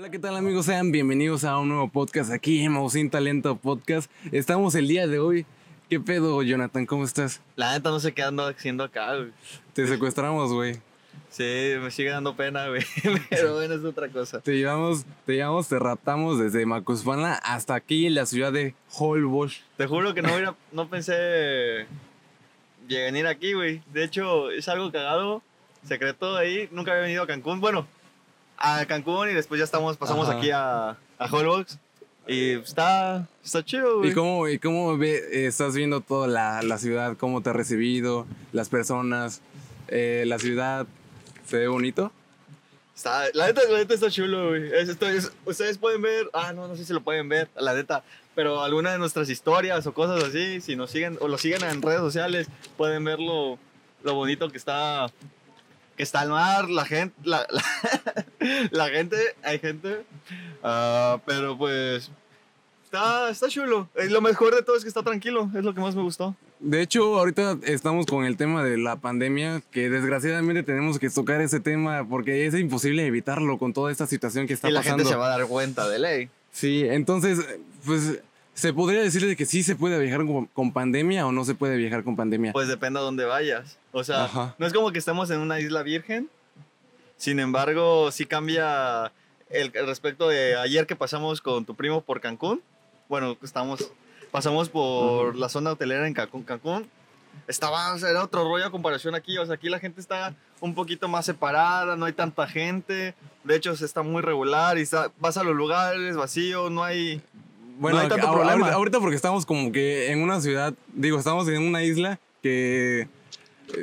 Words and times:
Hola, 0.00 0.10
¿qué 0.10 0.18
tal 0.18 0.34
amigos? 0.34 0.64
Sean 0.64 0.92
bienvenidos 0.92 1.44
a 1.44 1.58
un 1.58 1.68
nuevo 1.68 1.88
podcast 1.88 2.32
aquí 2.32 2.64
en 2.64 2.88
Sin 2.88 3.10
Talento 3.10 3.56
Podcast. 3.56 4.10
Estamos 4.32 4.74
el 4.74 4.88
día 4.88 5.06
de 5.06 5.18
hoy. 5.18 5.44
¿Qué 5.90 6.00
pedo, 6.00 6.42
Jonathan? 6.42 6.86
¿Cómo 6.86 7.04
estás? 7.04 7.42
La 7.54 7.72
neta 7.72 7.90
no 7.90 8.00
sé 8.00 8.14
qué 8.14 8.22
ando 8.22 8.46
haciendo 8.46 8.82
acá, 8.82 9.14
güey. 9.14 9.30
Te 9.74 9.86
secuestramos, 9.86 10.54
güey. 10.54 10.76
Sí, 11.28 11.74
me 11.82 11.90
sigue 11.90 12.08
dando 12.08 12.34
pena, 12.34 12.66
güey. 12.68 12.82
Pero 13.28 13.56
bueno, 13.56 13.74
es 13.74 13.84
otra 13.84 14.08
cosa. 14.08 14.40
Te 14.40 14.56
llevamos, 14.56 15.04
te 15.26 15.34
llevamos, 15.34 15.68
te 15.68 15.78
raptamos 15.78 16.38
desde 16.38 16.64
Macuspana 16.64 17.34
hasta 17.34 17.74
aquí 17.74 18.06
en 18.06 18.14
la 18.14 18.24
ciudad 18.24 18.54
de 18.54 18.74
Holbox. 18.98 19.60
Te 19.76 19.86
juro 19.86 20.14
que 20.14 20.22
no, 20.22 20.30
no 20.72 20.88
pensé 20.88 21.86
venir 22.88 23.26
aquí, 23.26 23.52
güey. 23.52 23.82
De 23.92 24.04
hecho, 24.04 24.50
es 24.50 24.66
algo 24.66 24.90
cagado, 24.90 25.42
secreto 25.86 26.38
ahí. 26.38 26.70
Nunca 26.72 26.92
había 26.92 27.02
venido 27.02 27.24
a 27.24 27.26
Cancún. 27.26 27.60
Bueno, 27.60 27.86
a 28.60 28.84
Cancún 28.86 29.30
y 29.30 29.34
después 29.34 29.58
ya 29.58 29.64
estamos, 29.64 29.96
pasamos 29.96 30.28
Ajá. 30.28 30.38
aquí 30.38 30.50
a, 30.50 30.90
a 31.18 31.26
Holbox. 31.30 31.78
Y 32.26 32.50
está, 32.52 33.26
está 33.42 33.64
chido, 33.64 33.98
güey. 33.98 34.10
¿Y 34.10 34.14
cómo, 34.14 34.46
y 34.48 34.58
cómo 34.58 34.96
ve, 34.96 35.16
eh, 35.32 35.46
estás 35.46 35.74
viendo 35.74 36.00
toda 36.00 36.28
la, 36.28 36.62
la 36.62 36.78
ciudad? 36.78 37.16
¿Cómo 37.16 37.42
te 37.42 37.50
ha 37.50 37.52
recibido? 37.52 38.26
Las 38.52 38.68
personas, 38.68 39.40
eh, 39.88 40.22
la 40.26 40.38
ciudad. 40.38 40.86
¿Se 41.46 41.56
ve 41.56 41.66
bonito? 41.66 42.12
Está, 42.94 43.24
la 43.32 43.46
neta, 43.46 43.62
la 43.68 43.78
neta 43.78 43.94
está 43.94 44.10
chulo, 44.10 44.50
güey. 44.50 44.70
Es- 44.72 44.90
esto 44.90 45.08
es- 45.08 45.32
ustedes 45.46 45.78
pueden 45.78 46.02
ver, 46.02 46.30
ah, 46.34 46.52
no, 46.52 46.68
no 46.68 46.76
sé 46.76 46.84
si 46.84 46.92
lo 46.92 47.00
pueden 47.00 47.28
ver, 47.28 47.48
la 47.56 47.74
neta, 47.74 48.04
pero 48.34 48.62
alguna 48.62 48.92
de 48.92 48.98
nuestras 48.98 49.28
historias 49.30 49.86
o 49.86 49.94
cosas 49.94 50.22
así, 50.22 50.60
si 50.60 50.76
nos 50.76 50.90
siguen 50.90 51.16
o 51.20 51.26
lo 51.26 51.38
siguen 51.38 51.64
en 51.64 51.80
redes 51.82 52.00
sociales, 52.00 52.46
pueden 52.76 53.02
ver 53.02 53.18
lo, 53.18 53.58
lo 54.04 54.14
bonito 54.14 54.50
que 54.50 54.58
está, 54.58 55.06
que 55.96 56.02
está 56.02 56.22
el 56.22 56.28
mar, 56.28 56.68
la 56.68 56.84
gente, 56.84 57.16
la, 57.24 57.46
la, 57.50 57.64
la 58.70 58.88
gente, 58.88 59.16
hay 59.42 59.58
gente, 59.58 60.02
ah, 60.62 61.18
pero 61.26 61.56
pues 61.56 62.10
está, 62.84 63.30
está 63.30 63.48
chulo. 63.48 63.88
Eh, 63.94 64.08
Lo 64.08 64.20
mejor 64.20 64.54
de 64.54 64.62
todo 64.62 64.76
es 64.76 64.82
que 64.82 64.88
está 64.88 65.02
tranquilo, 65.02 65.50
es 65.54 65.64
lo 65.64 65.74
que 65.74 65.80
más 65.80 65.94
me 65.94 66.02
gustó. 66.02 66.34
De 66.58 66.82
hecho, 66.82 67.18
ahorita 67.18 67.58
estamos 67.62 68.04
con 68.04 68.24
el 68.24 68.36
tema 68.36 68.62
de 68.62 68.76
la 68.76 68.96
pandemia, 68.96 69.62
que 69.70 69.88
desgraciadamente 69.88 70.62
tenemos 70.62 70.98
que 70.98 71.08
tocar 71.08 71.40
ese 71.40 71.58
tema 71.60 72.06
porque 72.06 72.46
es 72.46 72.54
imposible 72.54 73.06
evitarlo 73.06 73.58
con 73.58 73.72
toda 73.72 73.90
esta 73.90 74.06
situación 74.06 74.46
que 74.46 74.52
está 74.54 74.68
y 74.68 74.72
la 74.72 74.80
pasando. 74.80 74.98
gente 74.98 75.10
se 75.10 75.16
va 75.16 75.32
a 75.32 75.38
dar 75.38 75.46
cuenta 75.46 75.88
de 75.88 75.98
ley. 75.98 76.28
Sí, 76.52 76.84
entonces, 76.86 77.38
pues, 77.86 78.20
¿se 78.52 78.74
podría 78.74 79.00
decir 79.00 79.26
de 79.26 79.36
que 79.36 79.46
sí 79.46 79.62
se 79.62 79.74
puede 79.74 79.98
viajar 79.98 80.26
con, 80.52 80.72
pandemia 80.72 81.26
o 81.26 81.32
no 81.32 81.44
se 81.46 81.54
puede 81.54 81.78
viajar 81.78 82.04
con 82.04 82.16
pandemia? 82.16 82.52
Pues 82.52 82.68
depende 82.68 82.98
a 82.98 83.02
dónde 83.02 83.24
vayas. 83.24 83.78
O 83.92 84.04
sea, 84.04 84.24
Ajá. 84.24 84.54
no 84.58 84.66
es 84.66 84.74
como 84.74 84.92
que 84.92 84.98
estemos 84.98 85.30
en 85.30 85.40
una 85.40 85.60
isla 85.60 85.82
virgen. 85.82 86.28
Sin 87.20 87.38
embargo, 87.38 88.10
sí 88.12 88.24
cambia 88.24 89.12
el, 89.50 89.70
el 89.74 89.86
respecto 89.86 90.26
de 90.26 90.56
ayer 90.56 90.86
que 90.86 90.96
pasamos 90.96 91.42
con 91.42 91.66
tu 91.66 91.74
primo 91.74 92.00
por 92.00 92.18
Cancún. 92.22 92.62
Bueno, 93.10 93.36
estamos, 93.42 93.92
pasamos 94.30 94.70
por 94.70 95.36
la 95.36 95.50
zona 95.50 95.72
hotelera 95.72 96.06
en 96.06 96.14
Cancún. 96.14 96.44
Cancún. 96.44 96.88
Estaba, 97.46 97.92
o 97.92 97.98
sea, 97.98 98.08
era 98.08 98.24
otro 98.24 98.44
rollo 98.44 98.64
a 98.64 98.70
comparación 98.70 99.14
aquí. 99.14 99.36
O 99.36 99.44
sea, 99.44 99.56
aquí 99.56 99.68
la 99.68 99.78
gente 99.78 100.00
está 100.00 100.34
un 100.60 100.74
poquito 100.74 101.08
más 101.08 101.26
separada, 101.26 101.94
no 101.94 102.06
hay 102.06 102.14
tanta 102.14 102.46
gente. 102.46 103.14
De 103.44 103.54
hecho, 103.54 103.76
se 103.76 103.84
está 103.84 104.00
muy 104.02 104.22
regular 104.22 104.78
y 104.78 104.80
está- 104.80 105.12
vas 105.18 105.36
a 105.36 105.44
los 105.44 105.54
lugares 105.54 106.16
vacío, 106.16 106.70
no 106.70 106.82
hay... 106.82 107.20
Bueno, 107.78 107.98
no 107.98 108.02
hay 108.04 108.08
tanto 108.08 108.32
problema. 108.32 108.72
ahorita, 108.72 108.98
porque 108.98 109.16
estamos 109.16 109.44
como 109.44 109.72
que 109.72 110.10
en 110.10 110.22
una 110.22 110.40
ciudad, 110.40 110.72
digo, 110.94 111.18
estamos 111.18 111.46
en 111.48 111.60
una 111.62 111.82
isla 111.82 112.18
que 112.42 113.08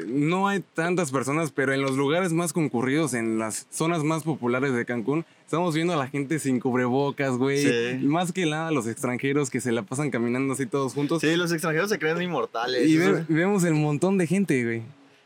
no 0.07 0.47
hay 0.47 0.63
tantas 0.73 1.11
personas, 1.11 1.52
pero 1.52 1.73
en 1.73 1.81
los 1.81 1.95
lugares 1.97 2.33
más 2.33 2.53
concurridos, 2.53 3.13
en 3.13 3.39
las 3.39 3.67
zonas 3.69 4.03
más 4.03 4.23
populares 4.23 4.73
de 4.73 4.85
Cancún, 4.85 5.25
estamos 5.45 5.73
viendo 5.75 5.94
a 5.94 5.97
la 5.97 6.07
gente 6.07 6.39
sin 6.39 6.59
cubrebocas, 6.59 7.38
güey. 7.38 7.63
Sí. 7.63 8.05
Más 8.05 8.31
que 8.31 8.45
nada 8.45 8.71
los 8.71 8.88
extranjeros 8.88 9.49
que 9.49 9.61
se 9.61 9.71
la 9.71 9.83
pasan 9.83 10.09
caminando 10.11 10.53
así 10.53 10.66
todos 10.66 10.94
juntos. 10.94 11.21
Sí, 11.21 11.35
los 11.35 11.52
extranjeros 11.52 11.89
se 11.89 11.99
creen 11.99 12.21
inmortales. 12.21 12.88
Y 12.88 12.97
ve- 12.97 13.25
vemos 13.27 13.63
el 13.63 13.73
montón 13.73 14.17
de 14.17 14.28
gente, 14.28 14.63
güey. 14.63 14.84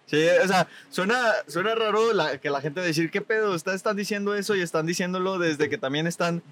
Sí, 0.08 0.22
o 0.44 0.48
sea, 0.48 0.68
suena, 0.90 1.18
suena 1.48 1.74
raro 1.74 2.12
la- 2.14 2.38
que 2.38 2.50
la 2.50 2.60
gente 2.60 2.82
decir, 2.82 3.10
¿qué 3.12 3.22
pedo? 3.22 3.54
Ustedes 3.56 3.78
están 3.78 3.96
diciendo 3.96 4.36
eso 4.36 4.56
y 4.56 4.62
están 4.62 4.86
diciéndolo 4.86 5.40
desde 5.40 5.70
que 5.70 5.78
también 5.78 6.06
están 6.06 6.44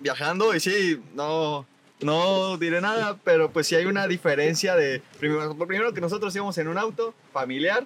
viajando. 0.00 0.54
Y 0.54 0.60
sí, 0.60 0.98
no, 1.14 1.66
no 2.02 2.56
diré 2.58 2.80
nada, 2.80 3.16
pero 3.24 3.50
pues 3.50 3.66
sí 3.66 3.74
hay 3.74 3.86
una 3.86 4.06
diferencia 4.06 4.74
de... 4.76 5.02
Primero, 5.18 5.54
primero 5.56 5.92
que 5.94 6.00
nosotros 6.00 6.34
íbamos 6.34 6.56
en 6.58 6.68
un 6.68 6.78
auto 6.78 7.14
familiar, 7.32 7.84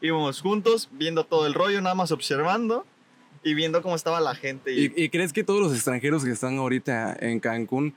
íbamos 0.00 0.40
juntos, 0.40 0.88
viendo 0.92 1.24
todo 1.24 1.46
el 1.46 1.54
rollo, 1.54 1.80
nada 1.80 1.94
más 1.94 2.12
observando 2.12 2.84
y 3.42 3.54
viendo 3.54 3.82
cómo 3.82 3.94
estaba 3.96 4.20
la 4.20 4.34
gente. 4.34 4.72
Y, 4.72 4.86
¿Y, 4.96 5.04
y 5.04 5.08
crees 5.10 5.32
que 5.32 5.44
todos 5.44 5.60
los 5.60 5.72
extranjeros 5.74 6.24
que 6.24 6.30
están 6.30 6.58
ahorita 6.58 7.16
en 7.20 7.40
Cancún, 7.40 7.94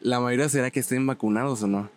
la 0.00 0.20
mayoría 0.20 0.48
será 0.48 0.70
que 0.70 0.80
estén 0.80 1.06
vacunados 1.06 1.62
o 1.62 1.66
no? 1.66 1.90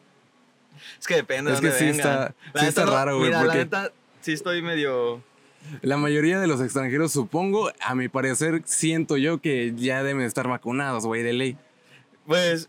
es 1.00 1.06
que 1.06 1.16
depende 1.16 1.52
es 1.54 1.62
de 1.62 1.70
que 1.70 1.76
sí 1.76 1.86
vengan. 1.86 2.00
está- 2.00 2.36
La 2.54 2.62
sí 2.62 2.68
está 2.68 2.86
no- 2.86 2.92
raro, 2.92 3.18
güey, 3.18 3.30
Mira, 3.30 3.44
la 3.44 3.54
neta, 3.56 3.92
sí 4.22 4.34
estoy 4.34 4.62
medio... 4.62 5.22
La 5.84 5.96
mayoría 5.98 6.40
de 6.40 6.48
los 6.48 6.60
extranjeros, 6.60 7.12
supongo, 7.12 7.72
a 7.82 7.94
mi 7.94 8.08
parecer, 8.08 8.64
siento 8.66 9.16
yo 9.18 9.42
que 9.42 9.74
ya 9.76 10.02
deben 10.02 10.26
estar 10.26 10.48
vacunados, 10.48 11.06
güey, 11.06 11.22
de 11.22 11.34
ley. 11.34 11.58
Pues 12.26 12.68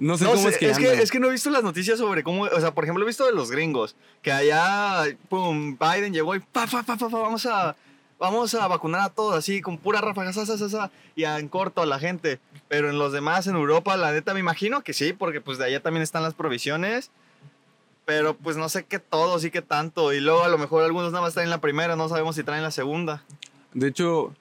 No 0.00 0.16
sé 0.16 0.24
No 0.24 0.30
cómo 0.30 0.42
sé, 0.42 0.48
es 0.50 0.58
que 0.58 0.70
es, 0.70 0.78
que, 0.78 0.92
es 1.02 1.10
que 1.10 1.20
no 1.20 1.28
he 1.28 1.32
visto 1.32 1.50
las 1.50 1.62
noticias 1.62 1.98
sobre 1.98 2.22
cómo, 2.22 2.44
o 2.44 2.60
sea, 2.60 2.72
por 2.74 2.84
ejemplo, 2.84 3.04
he 3.04 3.06
visto 3.06 3.26
de 3.26 3.32
los 3.32 3.50
gringos, 3.50 3.96
que 4.22 4.32
allá, 4.32 5.04
pum, 5.28 5.76
Biden 5.78 6.12
llegó 6.12 6.34
y 6.34 6.40
pa, 6.40 6.66
pa, 6.66 6.82
pa, 6.82 6.96
pa, 6.96 7.08
pa, 7.08 7.18
vamos 7.18 7.44
a, 7.46 7.76
vamos 8.18 8.54
a 8.54 8.66
vacunar 8.66 9.02
a 9.02 9.08
todos 9.10 9.34
así, 9.34 9.60
con 9.60 9.78
pura 9.78 10.00
ráfaga, 10.00 10.32
sa, 10.32 10.46
sa, 10.46 10.56
sa, 10.56 10.90
y 11.14 11.24
en 11.24 11.48
corto 11.48 11.82
a 11.82 11.86
la 11.86 11.98
gente. 11.98 12.40
Pero 12.68 12.88
en 12.88 12.98
los 12.98 13.12
demás, 13.12 13.46
en 13.46 13.56
Europa, 13.56 13.96
la 13.96 14.12
neta, 14.12 14.34
me 14.34 14.40
imagino 14.40 14.82
que 14.82 14.92
sí, 14.92 15.12
porque 15.12 15.40
pues 15.40 15.58
de 15.58 15.66
allá 15.66 15.80
también 15.80 16.02
están 16.02 16.22
las 16.22 16.34
provisiones. 16.34 17.10
Pero 18.06 18.36
pues 18.36 18.56
no 18.56 18.68
sé 18.68 18.84
qué 18.84 18.98
todo, 18.98 19.38
sí 19.38 19.50
que 19.50 19.62
tanto. 19.62 20.12
Y 20.12 20.20
luego 20.20 20.44
a 20.44 20.48
lo 20.48 20.58
mejor 20.58 20.84
algunos 20.84 21.12
nada 21.12 21.22
más 21.24 21.34
traen 21.34 21.50
la 21.50 21.60
primera, 21.60 21.96
no 21.96 22.08
sabemos 22.08 22.36
si 22.36 22.42
traen 22.42 22.62
la 22.62 22.70
segunda. 22.70 23.24
De 23.72 23.88
hecho, 23.88 24.34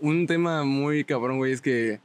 un 0.00 0.26
tema 0.26 0.64
muy 0.64 1.04
cabrón, 1.04 1.38
güey, 1.38 1.52
es 1.52 1.62
que 1.62 2.00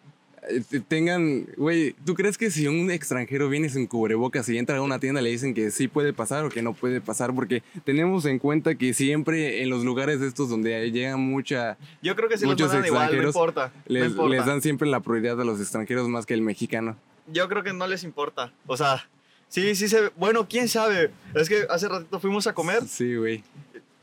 tengan, 0.87 1.47
güey, 1.57 1.93
¿tú 2.05 2.13
crees 2.15 2.37
que 2.37 2.49
si 2.51 2.67
un 2.67 2.89
extranjero 2.91 3.49
viene 3.49 3.69
sin 3.69 3.87
cubrebocas 3.87 4.47
y 4.49 4.57
entra 4.57 4.77
a 4.77 4.81
una 4.81 4.99
tienda 4.99 5.21
le 5.21 5.29
dicen 5.29 5.53
que 5.53 5.71
sí 5.71 5.87
puede 5.87 6.13
pasar 6.13 6.45
o 6.45 6.49
que 6.49 6.61
no 6.61 6.73
puede 6.73 7.01
pasar? 7.01 7.33
Porque 7.33 7.63
tenemos 7.83 8.25
en 8.25 8.39
cuenta 8.39 8.75
que 8.75 8.93
siempre 8.93 9.61
en 9.63 9.69
los 9.69 9.83
lugares 9.83 10.21
estos 10.21 10.49
donde 10.49 10.91
llega 10.91 11.17
mucha, 11.17 11.77
Yo 12.01 12.15
creo 12.15 12.29
que 12.29 12.37
si 12.37 12.45
los 12.45 12.53
Muchos 12.53 12.67
igual, 12.73 12.83
no 12.83 12.97
extranjeros 12.97 13.35
importa. 13.35 13.71
no 13.75 13.93
les, 13.93 14.07
importa. 14.11 14.29
les 14.35 14.45
dan 14.45 14.61
siempre 14.61 14.87
la 14.87 14.99
prioridad 14.99 15.39
a 15.41 15.45
los 15.45 15.59
extranjeros 15.59 16.07
más 16.07 16.25
que 16.25 16.33
el 16.33 16.41
mexicano. 16.41 16.97
yo 17.31 17.47
creo 17.49 17.63
que 17.63 17.73
no 17.73 17.87
les 17.87 18.03
importa. 18.03 18.51
O 18.65 18.77
sea, 18.77 19.07
sí, 19.49 19.75
sí 19.75 19.87
se... 19.87 20.09
Bueno, 20.15 20.47
quién 20.49 20.67
sabe. 20.67 21.11
Es 21.35 21.49
que 21.49 21.65
hace 21.69 21.87
ratito 21.87 22.19
fuimos 22.19 22.47
a 22.47 22.53
comer, 22.53 22.83
Sí, 22.87 23.15
güey. 23.15 23.43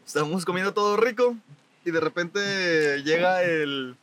estábamos 0.06 0.44
comiendo 0.44 0.72
todo 0.74 0.96
rico 0.96 1.36
y 1.86 1.90
de 1.90 2.00
repente 2.00 3.02
llega 3.02 3.42
el, 3.42 3.96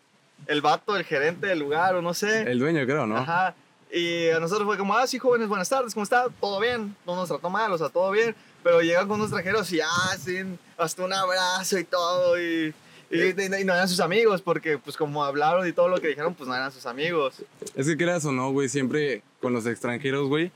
el 0.48 0.62
vato, 0.62 0.96
el 0.96 1.04
gerente 1.04 1.48
del 1.48 1.60
lugar 1.60 1.96
o 1.96 2.02
no 2.02 2.14
sé. 2.14 2.42
El 2.44 2.60
dueño, 2.60 2.86
creo, 2.86 3.06
¿no? 3.06 3.18
Ajá. 3.18 3.56
Y 3.92 4.30
a 4.30 4.40
nosotros 4.40 4.66
fue 4.66 4.78
como, 4.78 4.96
ah, 4.96 5.06
sí, 5.06 5.20
jóvenes, 5.20 5.48
buenas 5.48 5.68
tardes, 5.68 5.94
¿cómo 5.94 6.04
está? 6.04 6.28
¿Todo 6.40 6.60
bien? 6.60 6.96
No 7.06 7.16
nos 7.16 7.28
trató 7.28 7.50
mal, 7.50 7.72
o 7.74 7.78
sea, 7.78 7.90
todo 7.90 8.12
bien. 8.12 8.36
Pero 8.64 8.82
llegan 8.82 9.08
con 9.08 9.20
unos 9.20 9.28
extranjeros 9.28 9.72
y 9.74 9.82
hacen 9.82 10.58
hasta 10.78 11.04
un 11.04 11.14
abrazo 11.14 11.78
y 11.78 11.84
todo 11.84 12.42
y... 12.42 12.74
Y, 13.14 13.24
y 13.24 13.66
no 13.66 13.74
eran 13.74 13.90
sus 13.90 14.00
amigos, 14.00 14.42
porque 14.42 14.78
pues 14.78 14.96
como 14.96 15.26
hablaron 15.26 15.68
y 15.68 15.74
todo 15.74 15.90
lo 15.90 16.00
que 16.00 16.08
dijeron, 16.08 16.34
pues 16.34 16.48
no 16.48 16.56
eran 16.56 16.72
sus 16.72 16.86
amigos. 16.86 17.44
Es 17.76 17.86
que 17.86 17.98
creas 17.98 18.24
o 18.24 18.32
no, 18.32 18.52
güey, 18.54 18.70
siempre 18.70 19.22
con 19.42 19.52
los 19.52 19.66
extranjeros, 19.66 20.30
güey, 20.30 20.50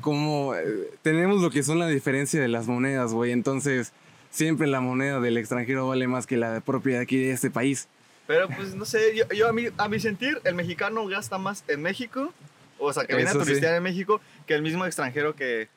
como 0.00 0.54
eh, 0.54 0.92
tenemos 1.02 1.42
lo 1.42 1.50
que 1.50 1.64
son 1.64 1.80
la 1.80 1.88
diferencia 1.88 2.40
de 2.40 2.46
las 2.46 2.68
monedas, 2.68 3.12
güey, 3.12 3.32
entonces 3.32 3.92
siempre 4.30 4.68
la 4.68 4.80
moneda 4.80 5.18
del 5.18 5.36
extranjero 5.36 5.88
vale 5.88 6.06
más 6.06 6.28
que 6.28 6.36
la 6.36 6.60
propia 6.60 6.98
de 6.98 7.02
aquí 7.02 7.16
de 7.16 7.32
este 7.32 7.50
país. 7.50 7.88
Pero 8.32 8.48
pues 8.48 8.74
no 8.74 8.86
sé, 8.86 9.14
yo, 9.14 9.28
yo 9.28 9.46
a, 9.46 9.52
mi, 9.52 9.66
a 9.76 9.88
mi 9.90 10.00
sentir, 10.00 10.40
el 10.44 10.54
mexicano 10.54 11.06
gasta 11.06 11.36
más 11.36 11.64
en 11.68 11.82
México, 11.82 12.32
o 12.78 12.90
sea, 12.90 13.04
que 13.04 13.14
viene 13.14 13.28
Eso 13.28 13.40
a 13.40 13.42
sí. 13.42 13.48
turistear 13.48 13.74
en 13.74 13.82
México, 13.82 14.22
que 14.46 14.54
el 14.54 14.62
mismo 14.62 14.86
extranjero 14.86 15.36
que, 15.36 15.68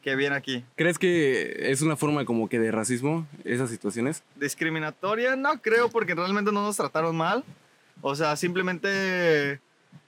que 0.00 0.14
viene 0.14 0.36
aquí. 0.36 0.64
¿Crees 0.76 0.96
que 0.96 1.72
es 1.72 1.82
una 1.82 1.96
forma 1.96 2.24
como 2.24 2.48
que 2.48 2.60
de 2.60 2.70
racismo 2.70 3.26
esas 3.44 3.68
situaciones? 3.68 4.22
Discriminatoria, 4.36 5.34
no 5.34 5.60
creo, 5.60 5.90
porque 5.90 6.14
realmente 6.14 6.52
no 6.52 6.62
nos 6.62 6.76
trataron 6.76 7.16
mal. 7.16 7.42
O 8.00 8.14
sea, 8.14 8.36
simplemente 8.36 9.58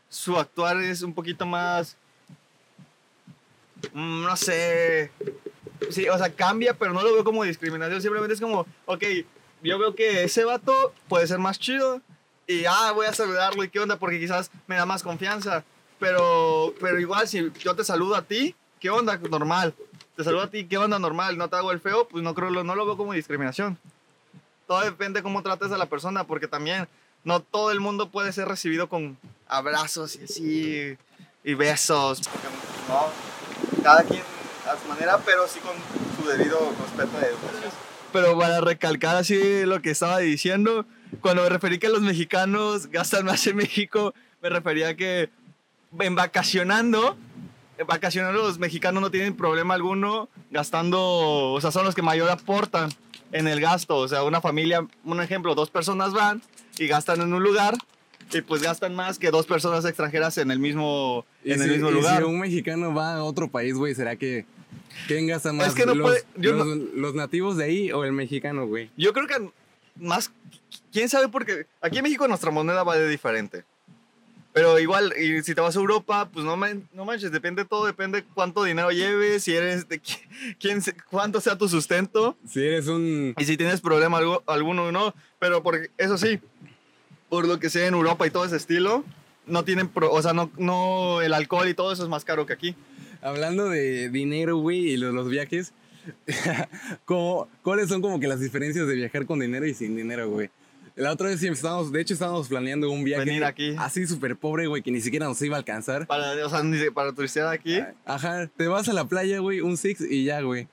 su 0.08 0.38
actuar 0.38 0.80
es 0.80 1.02
un 1.02 1.12
poquito 1.12 1.44
más, 1.44 1.96
mm, 3.92 4.22
no 4.22 4.36
sé, 4.36 5.10
sí, 5.90 6.08
o 6.08 6.16
sea, 6.16 6.30
cambia, 6.30 6.72
pero 6.72 6.92
no 6.92 7.02
lo 7.02 7.14
veo 7.14 7.24
como 7.24 7.42
discriminación, 7.42 8.00
simplemente 8.00 8.34
es 8.34 8.40
como, 8.40 8.64
ok, 8.84 9.02
yo 9.62 9.78
veo 9.78 9.94
que 9.94 10.24
ese 10.24 10.44
vato 10.44 10.92
puede 11.08 11.26
ser 11.26 11.38
más 11.38 11.58
chido 11.58 12.00
y, 12.46 12.64
ah, 12.66 12.92
voy 12.94 13.06
a 13.06 13.12
saludarlo 13.12 13.64
y 13.64 13.68
qué 13.68 13.80
onda, 13.80 13.96
porque 13.98 14.20
quizás 14.20 14.50
me 14.66 14.76
da 14.76 14.86
más 14.86 15.02
confianza, 15.02 15.64
pero, 15.98 16.74
pero 16.80 17.00
igual 17.00 17.26
si 17.26 17.50
yo 17.58 17.74
te 17.74 17.84
saludo 17.84 18.14
a 18.14 18.22
ti, 18.22 18.54
¿qué 18.80 18.90
onda? 18.90 19.16
Normal. 19.16 19.74
Te 20.16 20.24
saludo 20.24 20.42
a 20.42 20.50
ti, 20.50 20.64
¿qué 20.66 20.78
onda? 20.78 20.98
Normal. 20.98 21.36
No 21.36 21.48
te 21.48 21.56
hago 21.56 21.72
el 21.72 21.80
feo, 21.80 22.06
pues 22.08 22.22
no 22.22 22.34
creo, 22.34 22.50
no 22.50 22.74
lo 22.74 22.86
veo 22.86 22.96
como 22.96 23.12
discriminación. 23.12 23.78
Todo 24.66 24.80
depende 24.80 25.20
de 25.20 25.22
cómo 25.22 25.42
trates 25.42 25.72
a 25.72 25.78
la 25.78 25.86
persona, 25.86 26.24
porque 26.24 26.48
también 26.48 26.88
no 27.24 27.40
todo 27.40 27.70
el 27.72 27.80
mundo 27.80 28.10
puede 28.10 28.32
ser 28.32 28.48
recibido 28.48 28.88
con 28.88 29.18
abrazos 29.48 30.16
y 30.16 30.24
así, 30.24 30.98
y 31.44 31.54
besos. 31.54 32.22
no, 32.88 33.82
cada 33.82 34.02
quien 34.04 34.22
a 34.66 34.80
su 34.80 34.88
manera, 34.88 35.18
pero 35.24 35.46
sí 35.46 35.60
con 35.60 35.74
su 36.16 36.28
debido 36.28 36.58
respeto 36.80 37.18
de 37.18 37.26
educación. 37.26 37.72
Pero 38.16 38.38
para 38.38 38.62
recalcar 38.62 39.14
así 39.16 39.66
lo 39.66 39.82
que 39.82 39.90
estaba 39.90 40.20
diciendo, 40.20 40.86
cuando 41.20 41.42
me 41.42 41.50
referí 41.50 41.78
que 41.78 41.90
los 41.90 42.00
mexicanos 42.00 42.86
gastan 42.86 43.26
más 43.26 43.46
en 43.46 43.56
México, 43.56 44.14
me 44.40 44.48
refería 44.48 44.88
a 44.88 44.94
que 44.94 45.28
en 46.00 46.14
vacacionando, 46.14 47.14
en 47.76 47.86
vacacionando 47.86 48.40
los 48.40 48.58
mexicanos 48.58 49.02
no 49.02 49.10
tienen 49.10 49.36
problema 49.36 49.74
alguno 49.74 50.30
gastando, 50.50 51.52
o 51.52 51.60
sea, 51.60 51.70
son 51.70 51.84
los 51.84 51.94
que 51.94 52.00
mayor 52.00 52.30
aportan 52.30 52.88
en 53.32 53.48
el 53.48 53.60
gasto. 53.60 53.98
O 53.98 54.08
sea, 54.08 54.22
una 54.22 54.40
familia, 54.40 54.86
un 55.04 55.20
ejemplo, 55.20 55.54
dos 55.54 55.68
personas 55.68 56.14
van 56.14 56.40
y 56.78 56.86
gastan 56.86 57.20
en 57.20 57.34
un 57.34 57.42
lugar 57.42 57.74
y 58.32 58.40
pues 58.40 58.62
gastan 58.62 58.94
más 58.94 59.18
que 59.18 59.30
dos 59.30 59.44
personas 59.44 59.84
extranjeras 59.84 60.38
en 60.38 60.50
el 60.50 60.58
mismo, 60.58 61.26
en 61.44 61.58
si, 61.58 61.64
el 61.64 61.70
mismo 61.72 61.90
lugar. 61.90 62.16
si 62.16 62.24
un 62.24 62.40
mexicano 62.40 62.94
va 62.94 63.16
a 63.16 63.24
otro 63.24 63.50
país, 63.50 63.74
güey, 63.74 63.94
¿será 63.94 64.16
que 64.16 64.46
quién 65.06 65.26
gasta 65.26 65.52
más? 65.52 65.74
que 65.74 65.86
no 65.86 65.94
los, 65.94 66.06
puede- 66.10 66.24
yo 66.36 66.52
los, 66.52 66.66
los 66.94 67.14
nativos 67.14 67.56
de 67.56 67.64
ahí 67.64 67.92
o 67.92 68.04
el 68.04 68.12
mexicano, 68.12 68.66
güey? 68.66 68.90
Yo 68.96 69.12
creo 69.12 69.26
que 69.26 69.50
más, 69.96 70.30
quién 70.92 71.08
sabe 71.08 71.28
porque 71.28 71.66
aquí 71.80 71.98
en 71.98 72.02
México 72.04 72.26
nuestra 72.28 72.50
moneda 72.50 72.82
vale 72.82 73.08
diferente. 73.08 73.64
Pero 74.52 74.78
igual, 74.78 75.12
y 75.20 75.42
si 75.42 75.54
te 75.54 75.60
vas 75.60 75.76
a 75.76 75.78
Europa, 75.78 76.30
pues 76.32 76.42
no, 76.44 76.56
man- 76.56 76.88
no 76.94 77.04
manches, 77.04 77.30
depende 77.30 77.66
todo, 77.66 77.84
depende 77.84 78.24
cuánto 78.34 78.64
dinero 78.64 78.90
lleves, 78.90 79.42
si 79.44 79.54
eres 79.54 79.86
de 79.86 80.00
qui- 80.00 80.18
quién, 80.58 80.82
cuánto 81.10 81.42
sea 81.42 81.58
tu 81.58 81.68
sustento 81.68 82.38
Si 82.48 82.60
eres 82.64 82.86
un... 82.88 83.34
y 83.36 83.44
si 83.44 83.58
tienes 83.58 83.82
problema 83.82 84.16
algo, 84.16 84.42
alguno 84.46 84.84
o 84.84 84.92
no. 84.92 85.14
Pero 85.38 85.62
porque, 85.62 85.90
eso 85.98 86.16
sí, 86.16 86.40
por 87.28 87.46
lo 87.46 87.58
que 87.60 87.68
sea 87.68 87.86
en 87.86 87.92
Europa 87.94 88.26
y 88.26 88.30
todo 88.30 88.46
ese 88.46 88.56
estilo, 88.56 89.04
no 89.46 89.62
tienen, 89.62 89.88
pro- 89.88 90.10
o 90.10 90.22
sea, 90.22 90.32
no, 90.32 90.50
no, 90.56 91.20
el 91.20 91.34
alcohol 91.34 91.68
y 91.68 91.74
todo 91.74 91.92
eso 91.92 92.02
es 92.02 92.08
más 92.08 92.24
caro 92.24 92.46
que 92.46 92.54
aquí. 92.54 92.74
Hablando 93.26 93.68
de 93.68 94.08
dinero, 94.10 94.56
güey, 94.58 94.90
y 94.90 94.96
los, 94.96 95.12
los 95.14 95.28
viajes, 95.28 95.72
¿cómo- 97.04 97.48
¿cuáles 97.62 97.88
son 97.88 98.00
como 98.02 98.20
que 98.20 98.28
las 98.28 98.40
diferencias 98.40 98.86
de 98.86 98.94
viajar 98.94 99.26
con 99.26 99.40
dinero 99.40 99.66
y 99.66 99.74
sin 99.74 99.96
dinero, 99.96 100.28
güey? 100.30 100.50
La 100.94 101.12
otra 101.12 101.28
vez 101.28 101.40
sí 101.40 101.48
estábamos, 101.48 101.92
de 101.92 102.00
hecho 102.00 102.14
estábamos 102.14 102.48
planeando 102.48 102.90
un 102.90 103.04
viaje 103.04 103.24
Venir 103.26 103.44
aquí. 103.44 103.74
así 103.78 104.06
súper 104.06 104.34
pobre, 104.36 104.66
güey, 104.66 104.82
que 104.82 104.90
ni 104.90 105.00
siquiera 105.02 105.26
nos 105.26 105.40
iba 105.42 105.56
a 105.56 105.58
alcanzar. 105.58 106.06
Para, 106.06 106.32
o 106.46 106.48
sea, 106.48 106.62
para 106.94 107.12
turistear 107.12 107.48
aquí 107.48 107.80
Ajá, 108.06 108.46
te 108.56 108.66
vas 108.68 108.88
a 108.88 108.94
la 108.94 109.04
playa, 109.06 109.40
güey, 109.40 109.60
un 109.60 109.76
six 109.76 110.00
y 110.00 110.24
ya, 110.24 110.40
güey. 110.40 110.68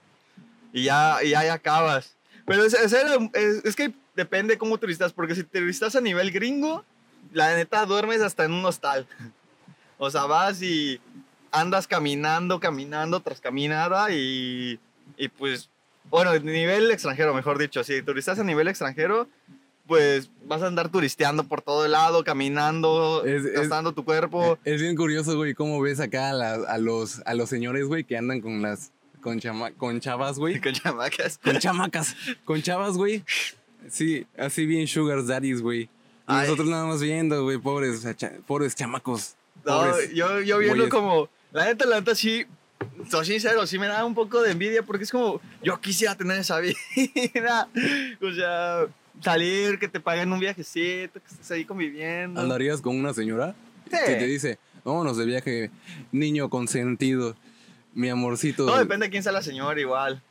y 0.72 0.84
ya, 0.84 1.18
y 1.24 1.32
ya, 1.32 1.44
ya 1.44 1.54
acabas. 1.56 2.16
Pero 2.46 2.64
es, 2.64 2.74
es, 2.74 2.94
es- 2.94 3.66
es 3.66 3.76
que 3.76 3.94
depende 4.16 4.58
cómo 4.58 4.78
turistas, 4.78 5.12
porque 5.12 5.36
si 5.36 5.44
turistas 5.44 5.96
a 5.98 6.02
nivel 6.02 6.32
gringo, 6.32 6.86
la 7.34 7.56
neta 7.56 7.86
duermes 7.86 8.22
hasta 8.22 8.46
en 8.46 8.54
un 8.54 8.64
hostal. 8.66 9.08
O 10.00 10.10
sea, 10.10 10.26
vas 10.26 10.62
y 10.62 11.00
andas 11.54 11.88
caminando, 11.88 12.60
caminando 12.60 13.22
tras 13.22 13.40
caminada 13.40 14.12
y, 14.12 14.80
y 15.18 15.28
pues, 15.30 15.70
bueno, 16.10 16.38
nivel 16.40 16.92
extranjero, 16.92 17.34
mejor 17.34 17.58
dicho, 17.58 17.84
si 17.84 18.02
turistas 18.02 18.38
a 18.40 18.44
nivel 18.44 18.68
extranjero, 18.68 19.28
pues 19.88 20.30
vas 20.46 20.62
a 20.62 20.68
andar 20.68 20.90
turisteando 20.90 21.44
por 21.44 21.62
todo 21.62 21.88
lado, 21.88 22.24
caminando, 22.24 23.24
Es- 23.26 23.46
tu 23.94 24.04
cuerpo. 24.06 24.58
Es 24.66 24.82
bien 24.82 24.96
curioso, 24.96 25.36
güey, 25.38 25.54
cómo 25.54 25.80
ves 25.82 26.00
acá 26.00 26.30
a, 26.32 26.34
la- 26.34 26.54
a 26.68 26.78
los, 26.78 27.22
a 27.26 27.34
los 27.34 27.50
señores, 27.50 27.86
güey, 27.88 28.04
que 28.04 28.18
andan 28.18 28.42
con 28.42 28.62
las... 28.62 28.92
Con, 29.22 29.40
chama- 29.40 29.72
con 29.78 30.02
chavas, 30.02 30.38
güey. 30.38 30.60
Con 30.60 30.74
chamacas. 30.74 31.38
Con 31.38 31.58
chamacas. 31.58 32.14
Con 32.44 32.62
chavas, 32.62 32.98
güey. 32.98 33.24
Sí, 33.90 34.26
así 34.38 34.66
bien 34.66 34.86
sugar 34.88 35.26
daddies, 35.26 35.62
güey. 35.62 35.84
Y 36.28 36.34
nosotros 36.34 36.68
nada 36.68 36.86
más 36.86 37.02
viendo, 37.02 37.44
güey, 37.44 37.58
pobres, 37.58 38.06
pobres 38.48 38.76
chamacos. 38.76 39.36
No, 39.66 39.80
pobres. 39.92 40.14
yo, 40.14 40.42
yo 40.42 40.58
viendo 40.58 40.76
güeyes. 40.76 40.90
como, 40.94 41.30
la 41.54 41.66
neta, 41.66 41.86
la 41.86 42.00
neta 42.00 42.16
sí, 42.16 42.46
soy 43.10 43.26
sincero, 43.26 43.66
sí 43.66 43.80
me 43.80 43.88
da 43.88 44.04
un 44.04 44.14
poco 44.16 44.42
de 44.42 44.52
envidia 44.52 44.84
porque 44.84 45.04
es 45.04 45.12
como, 45.12 45.40
yo 45.62 45.80
quisiera 45.80 46.16
tener 46.16 46.38
esa 46.40 46.60
vida. 46.60 46.76
O 48.22 48.32
sea, 48.34 48.88
salir, 49.22 49.80
que 49.80 49.88
te 49.88 50.00
paguen 50.00 50.32
un 50.34 50.40
viajecito, 50.40 51.20
que 51.20 51.28
estés 51.28 51.52
ahí 51.52 51.66
conviviendo. 51.66 52.40
¿Andarías 52.42 52.82
con 52.82 52.98
una 52.98 53.14
señora 53.14 53.56
Sí. 53.90 53.98
que 54.08 54.16
te 54.16 54.26
dice, 54.26 54.60
vámonos 54.84 55.18
de 55.18 55.26
viaje, 55.26 55.72
niño 56.12 56.50
consentido, 56.50 57.36
mi 57.94 58.10
amorcito? 58.10 58.66
No, 58.66 58.78
depende 58.78 59.06
de 59.06 59.12
quién 59.12 59.22
sea 59.22 59.32
la 59.32 59.44
señora 59.44 59.80
igual. 59.80 60.22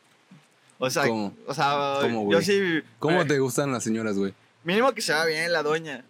O 0.79 0.91
sea, 0.91 1.07
¿Cómo? 1.07 1.33
o 1.47 1.55
sea, 1.55 1.99
¿Cómo, 2.01 2.33
yo 2.33 2.43
sí. 2.43 2.83
¿Cómo 2.99 3.23
eh, 3.23 3.25
te 3.25 3.39
gustan 3.39 3.71
las 3.71 3.85
señoras, 3.85 4.19
güey? 4.19 4.35
Mínimo 4.65 4.93
que 4.93 5.01
sea 5.01 5.25
bien 5.27 5.53
la 5.53 5.63
doña. 5.63 6.05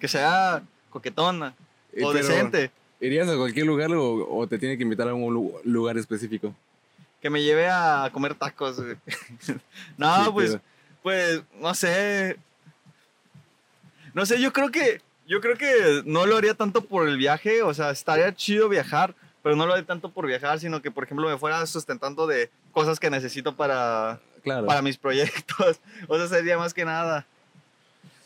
Que 0.00 0.08
sea 0.08 0.64
coquetona. 0.90 1.54
Eh, 1.92 2.04
o 2.04 2.12
pero, 2.12 2.26
decente. 2.26 2.72
¿Irías 3.00 3.28
a 3.28 3.36
cualquier 3.36 3.66
lugar 3.66 3.92
o, 3.92 4.28
o 4.36 4.46
te 4.46 4.58
tiene 4.58 4.76
que 4.76 4.82
invitar 4.82 5.08
a 5.08 5.14
un 5.14 5.32
lu- 5.32 5.60
lugar 5.64 5.96
específico? 5.98 6.54
Que 7.22 7.30
me 7.30 7.42
lleve 7.42 7.68
a 7.68 8.08
comer 8.12 8.34
tacos. 8.34 8.80
güey. 8.80 8.96
no, 9.96 10.24
Sí, 10.24 10.30
pues. 10.32 10.58
Pues, 11.02 11.42
no 11.60 11.74
sé. 11.74 12.36
No 14.14 14.26
sé, 14.26 14.40
yo 14.40 14.52
creo 14.52 14.70
que. 14.70 15.00
Yo 15.26 15.40
creo 15.42 15.56
que 15.58 16.02
no 16.06 16.24
lo 16.26 16.38
haría 16.38 16.54
tanto 16.54 16.82
por 16.84 17.06
el 17.08 17.16
viaje. 17.18 17.62
O 17.62 17.74
sea, 17.74 17.90
estaría 17.90 18.34
chido 18.34 18.68
viajar. 18.68 19.14
Pero 19.42 19.54
no 19.54 19.66
lo 19.66 19.74
haría 19.74 19.86
tanto 19.86 20.10
por 20.10 20.26
viajar, 20.26 20.58
sino 20.58 20.82
que, 20.82 20.90
por 20.90 21.04
ejemplo, 21.04 21.28
me 21.28 21.38
fuera 21.38 21.64
sustentando 21.66 22.26
de 22.26 22.50
cosas 22.72 22.98
que 22.98 23.08
necesito 23.10 23.54
para, 23.54 24.20
Claro. 24.42 24.66
para 24.66 24.82
mis 24.82 24.96
proyectos. 24.96 25.78
O 26.08 26.16
sea, 26.18 26.26
sería 26.26 26.58
más 26.58 26.74
que 26.74 26.84
nada. 26.84 27.24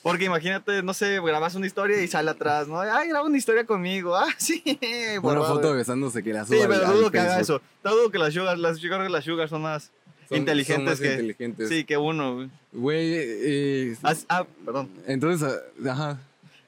Porque 0.02 0.24
imagínate, 0.24 0.82
no 0.82 0.94
sé, 0.94 1.20
grabas 1.20 1.54
una 1.54 1.66
historia 1.66 2.02
y 2.02 2.08
sale 2.08 2.30
atrás, 2.30 2.66
¿no? 2.66 2.80
Ay, 2.80 3.08
graba 3.08 3.24
una 3.26 3.38
historia 3.38 3.64
conmigo. 3.64 4.16
Ah, 4.22 4.26
sí. 4.36 4.62
Una 5.22 5.42
foto 5.42 5.74
besándose 5.74 6.22
que 6.24 6.32
la 6.32 6.44
Sí, 6.44 6.54
suba 6.54 6.64
al- 6.64 6.70
pero 6.80 6.92
dudo 6.92 7.10
que 7.10 7.18
haga 7.20 7.40
eso. 7.40 7.60
Dudo 7.84 8.10
que 8.10 8.18
las 8.18 8.34
sugar, 8.34 8.58
las, 8.58 8.78
que 8.80 8.88
las 8.88 9.24
sugar 9.24 9.48
son 9.48 9.62
más 9.62 9.90
Son- 10.28 10.38
inteligentes 10.38 10.76
son 10.76 10.84
más 10.84 11.00
que. 11.00 11.12
inteligentes. 11.12 11.68
Sí, 11.68 11.84
que 11.84 11.96
uno. 11.96 12.50
güey. 12.72 13.12
Eh, 13.14 13.96
Ah, 14.02 14.14
ah, 14.28 14.44
perdón. 14.64 14.88
entonces, 15.06 15.48
ah, 15.86 15.90
ajá. 15.92 16.18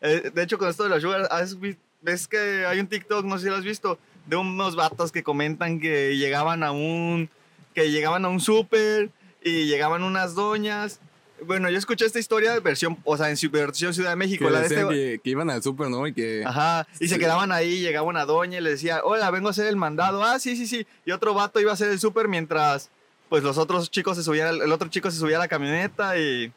Eh, 0.00 0.30
de 0.32 0.42
hecho, 0.42 0.58
con 0.58 0.68
esto 0.68 0.84
de 0.84 0.90
la 0.90 1.00
sugar, 1.00 1.26
¿has 1.30 1.58
vi- 1.58 1.76
ves 2.02 2.28
que 2.28 2.66
hay 2.66 2.78
un 2.78 2.86
TikTok, 2.86 3.24
no 3.24 3.38
sé 3.38 3.44
si 3.44 3.50
lo 3.50 3.56
has 3.56 3.64
visto, 3.64 3.98
de 4.26 4.36
unos 4.36 4.76
vatos 4.76 5.10
que 5.10 5.22
comentan 5.24 5.80
que 5.80 6.16
llegaban 6.16 6.62
a 6.62 6.70
un, 6.72 7.28
que 7.74 7.90
llegaban 7.90 8.24
a 8.24 8.28
un 8.28 8.38
súper 8.40 9.10
y 9.42 9.64
llegaban 9.66 10.02
unas 10.04 10.34
doñas. 10.34 11.00
Bueno, 11.42 11.68
yo 11.68 11.78
escuché 11.78 12.06
esta 12.06 12.18
historia 12.18 12.52
de 12.52 12.60
versión, 12.60 12.96
o 13.04 13.16
sea, 13.16 13.28
en 13.28 13.36
su 13.36 13.50
versión 13.50 13.92
Ciudad 13.92 14.10
de 14.10 14.16
México. 14.16 14.44
Que 14.46 14.50
la 14.50 14.60
de 14.60 14.66
este- 14.66 14.88
que, 14.88 15.20
que 15.22 15.30
iban 15.30 15.50
al 15.50 15.62
súper, 15.62 15.88
¿no? 15.88 16.06
Y 16.06 16.12
que... 16.14 16.42
Ajá, 16.46 16.86
y 17.00 17.08
se 17.08 17.18
quedaban 17.18 17.52
ahí, 17.52 17.80
llegaba 17.80 18.06
una 18.06 18.24
doña 18.24 18.58
y 18.58 18.60
le 18.60 18.70
decía, 18.70 19.00
hola, 19.04 19.30
vengo 19.30 19.48
a 19.48 19.50
hacer 19.50 19.66
el 19.66 19.76
mandado. 19.76 20.22
Ah, 20.24 20.38
sí, 20.38 20.56
sí, 20.56 20.66
sí. 20.66 20.86
Y 21.04 21.10
otro 21.10 21.34
vato 21.34 21.60
iba 21.60 21.70
a 21.70 21.74
hacer 21.74 21.90
el 21.90 21.98
súper 22.00 22.28
mientras, 22.28 22.88
pues, 23.28 23.42
los 23.42 23.58
otros 23.58 23.90
chicos 23.90 24.16
se 24.16 24.22
subían, 24.22 24.62
el 24.62 24.72
otro 24.72 24.88
chico 24.88 25.10
se 25.10 25.18
subía 25.18 25.36
a 25.36 25.40
la 25.40 25.48
camioneta 25.48 26.18
y 26.18 26.52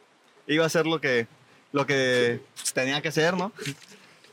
iba 0.47 0.63
a 0.63 0.67
hacer 0.67 0.85
lo 0.85 1.01
que, 1.01 1.27
lo 1.73 1.85
que 1.85 2.39
tenía 2.73 3.01
que 3.01 3.09
hacer, 3.09 3.35
¿no? 3.35 3.51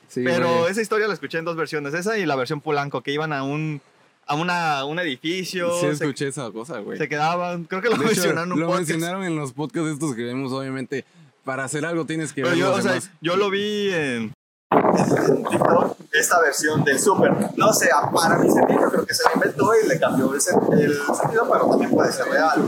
Sí, 0.09 0.23
Pero 0.25 0.59
güey. 0.61 0.71
esa 0.71 0.83
historia 0.83 1.09
la 1.09 1.15
escuché 1.15 1.39
en 1.39 1.45
dos 1.45 1.57
versiones, 1.57 1.93
esa 1.95 2.17
y 2.19 2.27
la 2.27 2.37
versión 2.37 2.61
Polanco, 2.61 3.01
que 3.03 3.11
iban 3.11 3.33
a 3.33 3.43
un, 3.43 3.81
a 4.27 4.35
una, 4.35 4.85
un 4.85 4.99
edificio, 4.99 5.71
Sí 5.81 5.87
se, 5.87 5.93
escuché 5.93 6.29
esa 6.29 6.51
cosa, 6.51 6.79
güey. 6.79 6.99
se 6.99 7.09
quedaban, 7.09 7.65
creo 7.65 7.83
que 7.83 7.89
lo 7.89 7.97
De 7.97 8.05
hecho, 8.07 8.15
mencionaron 8.15 8.49
en 8.49 8.53
un 8.53 8.61
lo 8.61 8.67
podcast. 8.67 8.89
mencionaron 8.89 9.25
en 9.25 9.37
los 9.37 9.53
podcasts 9.53 9.91
estos 9.91 10.15
que 10.15 10.23
vemos, 10.25 10.53
obviamente. 10.53 11.05
Para 11.45 11.65
hacer 11.65 11.85
algo 11.85 12.07
tienes 12.07 12.33
que 12.33 12.41
Pero 12.41 12.55
ver 12.55 12.59
yo, 12.59 12.73
o 12.73 12.81
sea, 12.81 12.99
yo 13.21 13.37
lo 13.37 13.51
vi 13.51 13.93
en 13.93 14.33
en 14.71 15.45
TikTok, 15.45 15.97
esta 16.13 16.41
versión 16.41 16.85
del 16.85 16.99
Super. 16.99 17.33
No 17.57 17.73
sé, 17.73 17.91
para 18.13 18.39
mi 18.39 18.51
sentido 18.51 18.91
creo 18.91 19.07
que 19.07 19.15
se 19.15 19.25
la 19.25 19.33
inventó 19.35 19.71
y 19.75 19.87
le 19.89 19.99
cambió 19.99 20.33
el 20.33 20.41
sentido, 20.41 21.49
pero 21.51 21.69
también 21.69 21.91
puede 21.91 22.13
ser 22.13 22.27
real. 22.27 22.67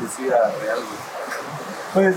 Pues, 1.95 2.17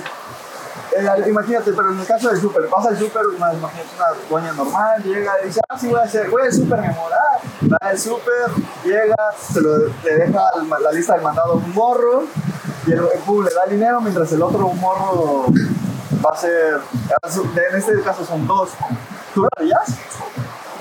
imagínate, 1.27 1.71
pero 1.73 1.91
en 1.91 1.99
el 1.99 2.05
caso 2.05 2.29
del 2.29 2.39
súper, 2.41 2.67
pasa 2.67 2.89
el 2.89 2.97
súper, 2.97 3.25
una, 3.27 3.53
imagínate 3.53 3.89
una 3.95 4.05
doña 4.29 4.51
normal, 4.53 5.03
llega 5.03 5.33
y 5.43 5.47
dice, 5.47 5.61
ah, 5.69 5.77
sí, 5.79 5.87
voy 5.87 5.99
a 5.99 6.03
hacer, 6.03 6.29
voy 6.29 6.41
al 6.43 6.53
súper, 6.53 6.79
mi 6.81 6.87
amor, 6.87 7.11
ah, 7.13 7.37
va 7.71 7.77
al 7.81 7.99
súper, 7.99 8.51
llega, 8.83 9.15
se 9.51 9.61
lo, 9.61 9.77
le 9.77 10.15
deja 10.17 10.41
la 10.81 10.91
lista 10.91 11.13
del 11.13 11.21
mandado 11.23 11.53
a 11.53 11.55
un 11.55 11.73
morro, 11.73 12.23
y 12.87 12.91
el, 12.91 12.99
el 12.99 13.43
le 13.43 13.53
da 13.53 13.63
el 13.65 13.71
dinero, 13.71 14.01
mientras 14.01 14.31
el 14.31 14.41
otro 14.41 14.67
morro 14.73 15.45
va 16.25 16.31
a 16.31 16.37
ser, 16.37 16.79
en 17.71 17.77
este 17.77 18.01
caso 18.01 18.25
son 18.25 18.45
dos. 18.47 18.71
¿Tú 19.33 19.43
lo 19.43 19.49
harías? 19.57 19.87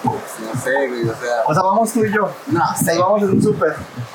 No 0.05 0.61
sé, 0.63 0.89
güey, 0.89 1.09
o 1.09 1.15
sea... 1.15 1.43
O 1.47 1.53
sea, 1.53 1.63
vamos 1.63 1.93
tú 1.93 2.05
y 2.05 2.13
yo, 2.13 2.31
No 2.47 2.61
nos 2.61 2.99
vamos 2.99 3.23
en 3.23 3.31
un 3.31 3.43
súper, 3.43 3.75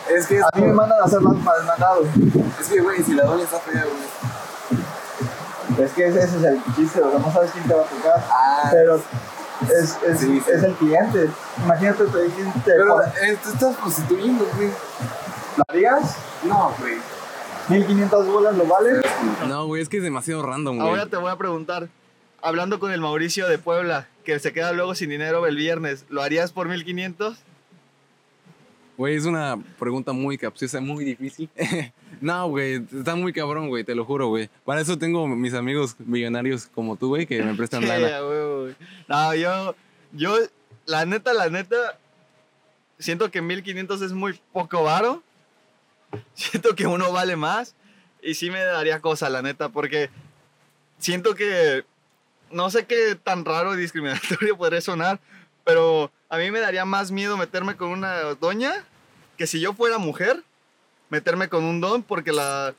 Es 0.10 0.26
que, 0.26 0.38
es, 0.40 0.44
a 0.44 0.50
mí 0.58 0.66
me 0.66 0.74
mandan 0.74 1.00
a 1.02 1.06
hacer 1.06 1.22
las- 1.22 1.34
el 1.34 1.66
mandado. 1.66 2.02
es 2.60 2.68
que, 2.68 2.82
güey, 2.82 3.04
si 3.04 3.14
la 3.14 3.26
doña 3.26 3.44
está 3.44 3.60
fea, 3.60 3.84
güey. 3.84 4.23
Es 5.80 5.92
que 5.94 6.08
ese, 6.08 6.20
ese 6.20 6.38
es 6.38 6.44
el 6.44 6.62
chiste, 6.76 7.02
o 7.02 7.10
sea, 7.12 7.20
no 7.20 7.32
sabes 7.32 7.52
quién 7.52 7.66
te 7.66 7.74
va 7.74 7.82
a 7.82 7.86
tocar. 7.86 8.24
Ah, 8.30 8.70
pero 8.72 8.96
es, 8.96 9.98
es, 10.08 10.20
Sí, 10.20 10.42
sí. 10.44 10.52
es 10.52 10.64
el 10.64 10.74
cliente. 10.74 11.30
Imagínate, 11.64 12.06
te 12.06 12.24
dicen, 12.24 12.54
te 12.66 12.72
pero 12.72 13.02
eh, 13.02 13.38
te 13.44 13.50
estás 13.50 13.76
prostituyendo, 13.78 14.46
güey. 14.56 14.70
¿lo 15.58 15.64
harías? 15.68 16.16
No, 16.44 16.74
güey. 16.80 16.96
1500 17.70 18.28
bolas 18.28 18.56
lo 18.58 18.66
vale. 18.66 19.02
No, 19.48 19.66
güey, 19.68 19.82
es 19.82 19.90
que 19.90 19.98
es 19.98 20.04
demasiado 20.04 20.44
random, 20.44 20.78
güey. 20.78 20.90
Ahora 20.90 21.06
te 21.06 21.16
voy 21.18 21.32
a 21.32 21.38
preguntar, 21.38 21.88
hablando 22.42 22.80
con 22.80 22.92
el 22.92 23.00
Mauricio 23.00 23.48
de 23.48 23.58
Puebla, 23.58 24.08
que 24.26 24.38
se 24.40 24.52
queda 24.52 24.74
luego 24.74 24.96
sin 24.96 25.10
dinero 25.10 25.46
el 25.48 25.56
viernes, 25.56 26.06
¿lo 26.10 26.22
harías 26.22 26.52
por 26.52 26.68
1500? 26.68 27.38
Güey, 28.98 29.16
es 29.16 29.26
una 29.26 29.58
pregunta 29.80 30.14
muy 30.14 30.38
capciosa, 30.38 30.80
muy 30.80 31.04
difícil. 31.04 31.50
no, 32.22 32.48
güey, 32.50 32.86
está 32.96 33.16
muy 33.16 33.34
cabrón, 33.34 33.70
güey, 33.70 33.84
te 33.84 33.96
lo 33.96 34.06
juro, 34.06 34.28
güey. 34.28 34.50
Para 34.66 34.82
eso 34.82 34.98
tengo 34.98 35.28
mis 35.28 35.54
amigos 35.54 35.96
millonarios 36.00 36.68
como 36.68 36.96
tú, 36.96 37.10
güey, 37.10 37.26
que 37.26 37.42
me 37.42 37.56
prestan 37.56 37.88
lana. 37.88 38.20
güey. 38.20 38.76
No, 39.08 39.36
yo, 39.36 39.76
yo, 40.12 40.38
la 40.86 41.06
neta, 41.06 41.34
la 41.34 41.50
neta, 41.50 41.98
siento 43.00 43.32
que 43.32 43.42
1500 43.42 44.02
es 44.02 44.14
muy 44.14 44.40
poco 44.52 44.84
varo. 44.84 45.24
Siento 46.36 46.76
que 46.76 46.86
uno 46.86 47.12
vale 47.12 47.36
más. 47.36 47.76
Y 48.22 48.36
sí 48.36 48.50
me 48.50 48.60
daría 48.60 49.02
cosa, 49.02 49.30
la 49.30 49.42
neta, 49.42 49.70
porque 49.70 50.10
siento 50.98 51.36
que, 51.36 51.84
no 52.52 52.70
sé 52.70 52.86
qué 52.86 53.16
tan 53.22 53.44
raro 53.44 53.74
y 53.74 53.78
discriminatorio 53.78 54.58
podría 54.58 54.82
sonar, 54.82 55.20
pero 55.66 56.12
a 56.34 56.38
mí 56.40 56.50
me 56.50 56.60
daría 56.60 56.84
más 56.84 57.12
miedo 57.12 57.38
meterme 57.38 57.76
con 57.76 57.90
una 57.90 58.16
doña 58.42 58.74
que 59.38 59.46
si 59.46 59.60
yo 59.60 59.76
fuera 59.76 60.00
mujer, 60.00 60.44
meterme 61.12 61.48
con 61.48 61.64
un 61.64 61.80
don, 61.80 62.02
porque 62.02 62.32
la, 62.32 62.74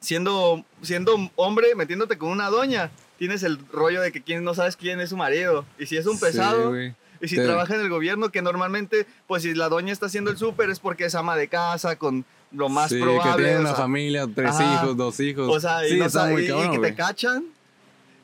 siendo, 0.00 0.62
siendo 0.82 1.30
hombre, 1.34 1.74
metiéndote 1.76 2.18
con 2.18 2.28
una 2.28 2.50
doña, 2.50 2.90
tienes 3.18 3.42
el 3.42 3.58
rollo 3.72 4.02
de 4.02 4.12
que 4.12 4.20
quién, 4.20 4.44
no 4.44 4.52
sabes 4.52 4.76
quién 4.76 5.00
es 5.00 5.08
su 5.08 5.16
marido. 5.16 5.64
Y 5.78 5.86
si 5.86 5.96
es 5.96 6.04
un 6.04 6.20
pesado, 6.20 6.76
y 6.78 7.28
si 7.28 7.36
trabaja 7.36 7.74
en 7.74 7.80
el 7.80 7.88
gobierno, 7.88 8.28
que 8.28 8.42
normalmente, 8.42 9.06
pues 9.26 9.44
si 9.44 9.54
la 9.54 9.70
doña 9.70 9.90
está 9.90 10.06
haciendo 10.06 10.30
el 10.30 10.36
súper 10.36 10.68
es 10.68 10.78
porque 10.78 11.06
es 11.06 11.14
ama 11.14 11.38
de 11.38 11.48
casa, 11.48 11.96
con 11.96 12.26
lo 12.52 12.68
más 12.68 12.90
sí, 12.90 13.00
probable. 13.00 13.30
que 13.30 13.42
tiene 13.44 13.60
una 13.60 13.70
sea, 13.70 13.78
familia, 13.78 14.28
tres 14.34 14.50
Ajá. 14.50 14.74
hijos, 14.74 14.94
dos 14.94 15.18
hijos. 15.20 15.48
o 15.48 15.58
sea, 15.58 15.88
y, 15.88 15.96
no 15.96 16.04
está 16.04 16.26
muy 16.26 16.46
que 16.46 16.78
te 16.82 16.94
cachan. 16.94 17.46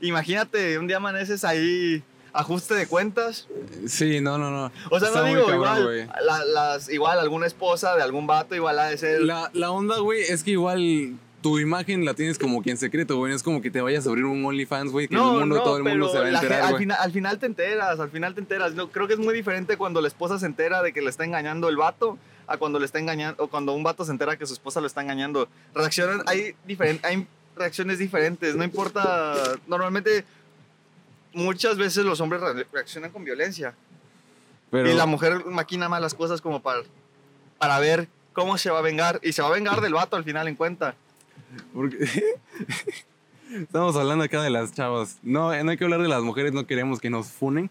Imagínate, 0.02 0.79
un 0.79 0.87
día 0.87 0.99
amaneces 0.99 1.45
ahí, 1.45 2.02
ajuste 2.33 2.75
de 2.75 2.87
cuentas. 2.87 3.47
Sí, 3.87 4.21
no, 4.21 4.39
no, 4.39 4.51
no. 4.51 4.73
O 4.91 4.99
sea, 4.99 5.09
Está 5.09 5.21
no 5.23 5.27
digo, 5.27 5.47
cabrón, 5.47 5.79
igual, 5.79 6.11
la- 6.25 6.45
las, 6.45 6.89
igual 6.91 7.19
alguna 7.19 7.47
esposa 7.47 7.97
de 7.97 8.03
algún 8.03 8.27
vato, 8.27 8.55
igual 8.55 8.79
ha 8.79 8.87
de 8.87 8.99
ser. 8.99 9.23
La, 9.23 9.51
la 9.53 9.71
onda, 9.71 9.99
güey, 9.99 10.21
es 10.23 10.43
que 10.45 10.53
igual 10.53 11.15
tu 11.43 11.59
imagen 11.59 12.05
la 12.05 12.13
tienes 12.13 12.39
como 12.39 12.63
que 12.63 12.71
en 12.71 12.77
secreto, 12.77 13.17
güey. 13.17 13.33
Es 13.33 13.43
como 13.43 13.63
que 13.63 13.71
te 13.71 13.81
vayas 13.81 14.07
a 14.07 14.11
abrir 14.11 14.25
un 14.27 14.45
OnlyFans, 14.45 14.93
güey, 14.93 15.09
que 15.09 15.15
el 15.15 15.21
mundo, 15.23 15.63
todo 15.63 15.79
el 15.79 15.85
mundo 15.85 16.09
se 16.11 16.19
va 16.19 16.27
a 16.27 16.29
enterar, 16.31 16.61
al, 16.63 16.69
güey. 16.71 16.79
final, 16.83 16.99
al 17.01 17.13
final 17.13 17.39
te 17.39 17.47
enteras, 17.47 17.99
al 18.01 18.11
final 18.11 18.35
te 18.35 18.41
enteras. 18.41 18.75
No, 18.75 18.91
creo 18.91 19.07
que 19.07 19.15
es 19.15 19.19
muy 19.19 19.33
diferente 19.35 19.77
cuando 19.77 20.01
la 20.03 20.09
esposa 20.09 20.39
se 20.39 20.47
entera 20.47 20.83
de 20.83 20.93
que 20.93 21.01
le 21.01 21.09
está 21.11 21.25
engañando 21.25 21.69
el 21.69 21.77
vato 21.77 22.19
a 22.47 22.57
cuando 22.59 22.79
le 22.81 22.85
está 22.85 22.99
engañando, 22.99 23.43
o 23.43 23.49
cuando 23.49 23.73
un 23.73 23.83
vato 23.85 24.05
se 24.05 24.11
entera 24.11 24.37
que 24.37 24.45
su 24.45 24.53
esposa 24.53 24.81
lo 24.81 24.87
está 24.89 25.01
engañando. 25.03 25.49
Reaccionan, 25.75 26.23
hay, 26.27 26.55
diferen- 26.67 26.99
hay 27.05 27.27
reacciones 27.57 27.99
diferentes, 27.99 28.55
no 28.57 28.65
importa, 28.65 29.35
normalmente 29.67 30.25
muchas 31.33 31.77
veces 31.77 32.05
los 32.05 32.21
hombres 32.21 32.41
re- 32.43 32.67
reaccionan 32.73 33.11
con 33.11 33.25
violencia 33.25 33.75
Pero, 34.71 34.91
y 34.91 34.95
la 34.95 35.07
mujer 35.07 35.45
maquina 35.47 35.89
más 35.89 36.01
las 36.01 36.15
cosas 36.15 36.41
como 36.41 36.61
para, 36.61 36.83
para 37.59 37.79
ver 37.79 38.09
cómo 38.33 38.57
se 38.59 38.71
va 38.71 38.79
a 38.79 38.83
vengar 38.83 39.21
y 39.23 39.33
se 39.33 39.43
va 39.43 39.49
a 39.49 39.53
vengar 39.53 39.81
del 39.81 39.95
vato 39.95 40.17
al 40.17 40.25
final 40.25 40.49
en 40.49 40.57
cuenta. 40.57 40.95
porque- 41.75 41.99
Estamos 43.53 43.97
hablando 43.97 44.23
acá 44.25 44.43
de 44.43 44.51
las 44.51 44.73
chavas. 44.73 45.19
No, 45.25 45.53
no 45.65 45.71
hay 45.73 45.77
que 45.77 45.83
hablar 45.83 46.01
de 46.01 46.07
las 46.07 46.23
mujeres, 46.23 46.53
no 46.53 46.69
queremos 46.69 47.01
que 47.01 47.11
nos 47.11 47.27
funen. 47.33 47.69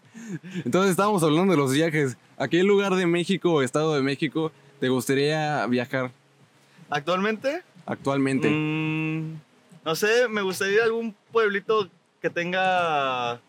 Entonces 0.66 0.90
estábamos 0.90 1.22
hablando 1.22 1.52
de 1.52 1.56
los 1.56 1.72
viajes. 1.72 2.18
¿A 2.36 2.48
qué 2.48 2.62
lugar 2.62 2.94
de 2.96 3.06
México 3.06 3.50
o 3.50 3.62
Estado 3.62 3.94
de 3.94 4.02
México 4.02 4.52
te 4.78 4.90
gustaría 4.90 5.66
viajar 5.68 6.10
Actualmente 6.90 7.62
actualmente? 7.86 8.50
Mm, 8.50 9.40
no 9.84 9.94
sé, 9.94 10.28
me 10.28 10.42
gustaría 10.42 10.74
ir 10.74 10.80
a 10.82 10.84
algún 10.84 11.14
pueblito 11.32 11.88
que 12.20 12.28
tenga 12.28 13.40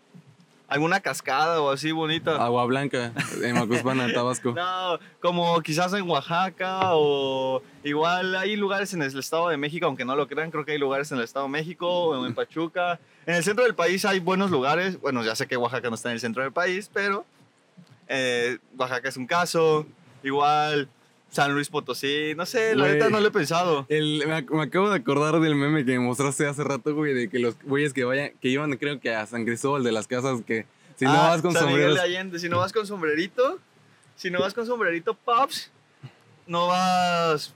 alguna 0.71 1.01
cascada 1.01 1.61
o 1.61 1.69
así 1.69 1.91
bonita. 1.91 2.41
Agua 2.41 2.65
Blanca, 2.65 3.11
en 3.43 3.55
Macuspana, 3.55 4.07
Tabasco. 4.13 4.53
No, 4.53 4.99
como 5.19 5.59
quizás 5.61 5.91
en 5.93 6.09
Oaxaca 6.09 6.95
o 6.95 7.61
igual 7.83 8.33
hay 8.37 8.55
lugares 8.55 8.93
en 8.93 9.01
el 9.01 9.19
Estado 9.19 9.49
de 9.49 9.57
México, 9.57 9.85
aunque 9.85 10.05
no 10.05 10.15
lo 10.15 10.29
crean, 10.29 10.49
creo 10.49 10.63
que 10.63 10.71
hay 10.71 10.77
lugares 10.77 11.11
en 11.11 11.17
el 11.17 11.25
Estado 11.25 11.45
de 11.47 11.51
México 11.51 11.89
o 11.89 12.25
en 12.25 12.33
Pachuca. 12.33 13.01
En 13.25 13.35
el 13.35 13.43
centro 13.43 13.65
del 13.65 13.75
país 13.75 14.05
hay 14.05 14.21
buenos 14.21 14.49
lugares. 14.49 14.99
Bueno, 15.01 15.25
ya 15.25 15.35
sé 15.35 15.45
que 15.45 15.57
Oaxaca 15.57 15.89
no 15.89 15.95
está 15.95 16.07
en 16.07 16.13
el 16.13 16.21
centro 16.21 16.41
del 16.41 16.53
país, 16.53 16.89
pero 16.93 17.25
eh, 18.07 18.57
Oaxaca 18.77 19.09
es 19.09 19.17
un 19.17 19.27
caso. 19.27 19.85
Igual 20.23 20.87
San 21.31 21.53
Luis 21.53 21.69
Potosí, 21.69 22.33
no 22.35 22.45
sé, 22.45 22.75
la 22.75 22.87
neta 22.87 23.09
no 23.09 23.19
lo 23.21 23.27
he 23.29 23.31
pensado. 23.31 23.85
El- 23.89 24.23
me, 24.27 24.33
ac- 24.35 24.51
me 24.53 24.63
acabo 24.63 24.89
de 24.89 24.97
acordar 24.97 25.39
del 25.39 25.55
meme 25.55 25.85
que 25.85 25.93
me 25.93 25.99
mostraste 26.05 26.45
hace 26.45 26.63
rato, 26.63 26.93
güey, 26.93 27.13
de 27.13 27.29
que 27.29 27.39
los 27.39 27.55
güeyes 27.63 27.93
que 27.93 28.03
vayan, 28.03 28.31
que 28.41 28.49
iban, 28.49 28.75
creo 28.77 28.99
que 28.99 29.15
a 29.15 29.25
San 29.25 29.45
Cristóbal 29.45 29.83
de 29.83 29.91
las 29.93 30.07
casas, 30.07 30.41
que 30.45 30.65
si 30.97 31.05
no 31.05 31.11
Ah, 31.13 31.29
vas 31.29 31.41
con 31.41 31.53
San 31.53 31.67
Miguel 31.67 31.83
sombreros. 31.83 31.95
de 31.95 32.01
Allende. 32.01 32.37
Si 32.39 32.49
no 32.49 32.57
vas 32.59 32.73
con 32.73 32.85
sombrerito, 32.85 33.59
si 34.17 34.29
no 34.29 34.39
vas 34.41 34.53
con 34.53 34.65
sombrerito, 34.65 35.13
pops, 35.15 35.71
no 36.47 36.67
vas, 36.67 37.53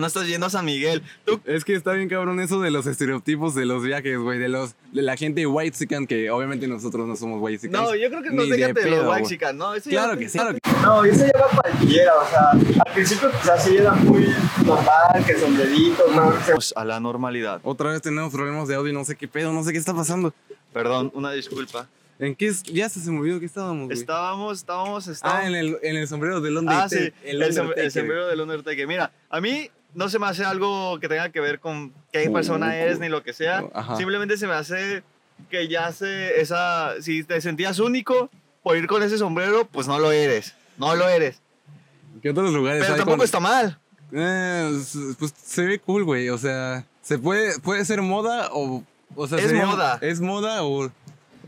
no 0.00 0.06
estás 0.06 0.26
yendo 0.26 0.46
a 0.46 0.50
San 0.50 0.64
Miguel. 0.64 1.02
Tú, 1.24 1.40
Es 1.44 1.64
que 1.64 1.74
está 1.74 1.92
bien 1.92 2.08
cabrón 2.08 2.40
eso 2.40 2.60
de 2.60 2.70
los 2.70 2.86
estereotipos 2.86 3.54
de 3.54 3.66
los 3.66 3.82
viajes, 3.82 4.18
güey, 4.18 4.38
de 4.38 4.48
los 4.48 4.74
de 4.92 5.02
la 5.02 5.16
gente 5.16 5.46
white 5.46 6.06
que 6.06 6.30
obviamente 6.30 6.66
nosotros 6.66 7.06
no 7.06 7.14
somos 7.16 7.38
white 7.40 7.68
no, 7.68 7.94
yo 7.94 8.08
creo 8.08 8.22
que 8.22 8.30
no 8.30 8.44
déjate 8.44 8.80
de 8.82 8.90
los 8.90 9.04
güey. 9.06 9.22
waxicans, 9.22 9.54
¿no? 9.56 9.74
Eso 9.74 9.90
ya- 9.90 10.04
Claro 10.04 10.18
que 10.18 10.28
sí, 10.28 10.38
claro 10.38 10.54
que 10.54 10.70
No, 10.82 11.04
eso 11.04 11.26
ya 11.26 11.38
va 11.40 11.60
cualquiera, 11.62 12.12
o 12.16 12.28
sea, 12.28 12.50
al 12.50 12.92
principio 12.94 13.30
quizás 13.30 13.64
sí 13.64 13.76
era 13.76 13.92
muy 13.92 14.26
normal, 14.64 15.24
que 15.26 15.38
sombrerito, 15.38 16.04
A 16.74 16.84
la 16.84 17.00
normalidad. 17.00 17.60
Otra 17.62 17.90
vez 17.92 18.02
tenemos 18.02 18.32
problemas 18.32 18.68
de 18.68 18.74
audio 18.74 18.90
y 18.90 18.94
no 18.94 19.04
sé 19.04 19.16
qué 19.16 19.28
pedo, 19.28 19.52
no 19.52 19.62
sé 19.62 19.72
qué 19.72 19.78
está 19.78 19.94
pasando. 19.94 20.32
Perdón, 20.72 21.10
una 21.14 21.32
disculpa. 21.32 21.88
¿En 22.18 22.34
qué? 22.34 22.52
Ya 22.72 22.88
se, 22.88 23.00
se 23.00 23.10
me 23.10 23.18
olvidó 23.18 23.40
que 23.40 23.46
estábamos, 23.46 23.86
güey. 23.86 23.98
Estábamos, 23.98 24.58
estábamos, 24.58 25.08
estábamos. 25.08 25.42
Ah, 25.42 25.48
en 25.48 25.54
el, 25.54 25.78
en 25.82 25.96
el 25.96 26.06
sombrero 26.06 26.40
del 26.42 26.58
Undertaker. 26.58 27.12
Ah, 27.14 27.18
sí, 27.22 27.28
el, 27.28 27.42
el 27.42 27.90
sombrero 27.90 28.28
del 28.28 28.40
Undertaker. 28.42 28.86
Mira, 28.86 29.10
a 29.30 29.40
mí 29.40 29.70
no 29.94 30.08
se 30.08 30.18
me 30.18 30.26
hace 30.26 30.44
algo 30.44 30.98
que 31.00 31.08
tenga 31.08 31.30
que 31.30 31.40
ver 31.40 31.60
con 31.60 31.92
qué 32.12 32.28
persona 32.30 32.76
eres 32.76 32.98
ni 32.98 33.08
lo 33.08 33.22
que 33.22 33.32
sea. 33.32 33.64
Ajá. 33.74 33.96
Simplemente 33.96 34.36
se 34.36 34.46
me 34.46 34.54
hace 34.54 35.02
que 35.50 35.68
ya 35.68 35.92
sé 35.92 36.40
esa. 36.40 37.00
Si 37.00 37.24
te 37.24 37.40
sentías 37.40 37.78
único 37.78 38.30
por 38.62 38.76
ir 38.76 38.86
con 38.86 39.02
ese 39.02 39.18
sombrero, 39.18 39.64
pues 39.66 39.86
no 39.88 39.98
lo 39.98 40.12
eres. 40.12 40.54
No 40.78 40.94
lo 40.94 41.08
eres. 41.08 41.40
¿Qué 42.22 42.30
otros 42.30 42.52
lugares 42.52 42.82
Pero 42.82 42.94
hay 42.94 42.98
tampoco 42.98 43.18
con- 43.18 43.24
está 43.24 43.40
mal. 43.40 43.78
Eh, 44.12 44.82
pues 45.18 45.32
se 45.42 45.64
ve 45.64 45.78
cool, 45.78 46.04
güey. 46.04 46.28
O 46.30 46.38
sea, 46.38 46.84
se 47.02 47.18
puede, 47.18 47.58
puede 47.60 47.84
ser 47.84 48.02
moda 48.02 48.48
o. 48.52 48.82
o 49.14 49.26
sea, 49.26 49.38
Es 49.38 49.44
sería- 49.46 49.66
moda. 49.66 49.98
Es 50.02 50.20
moda 50.20 50.62
o. 50.64 50.90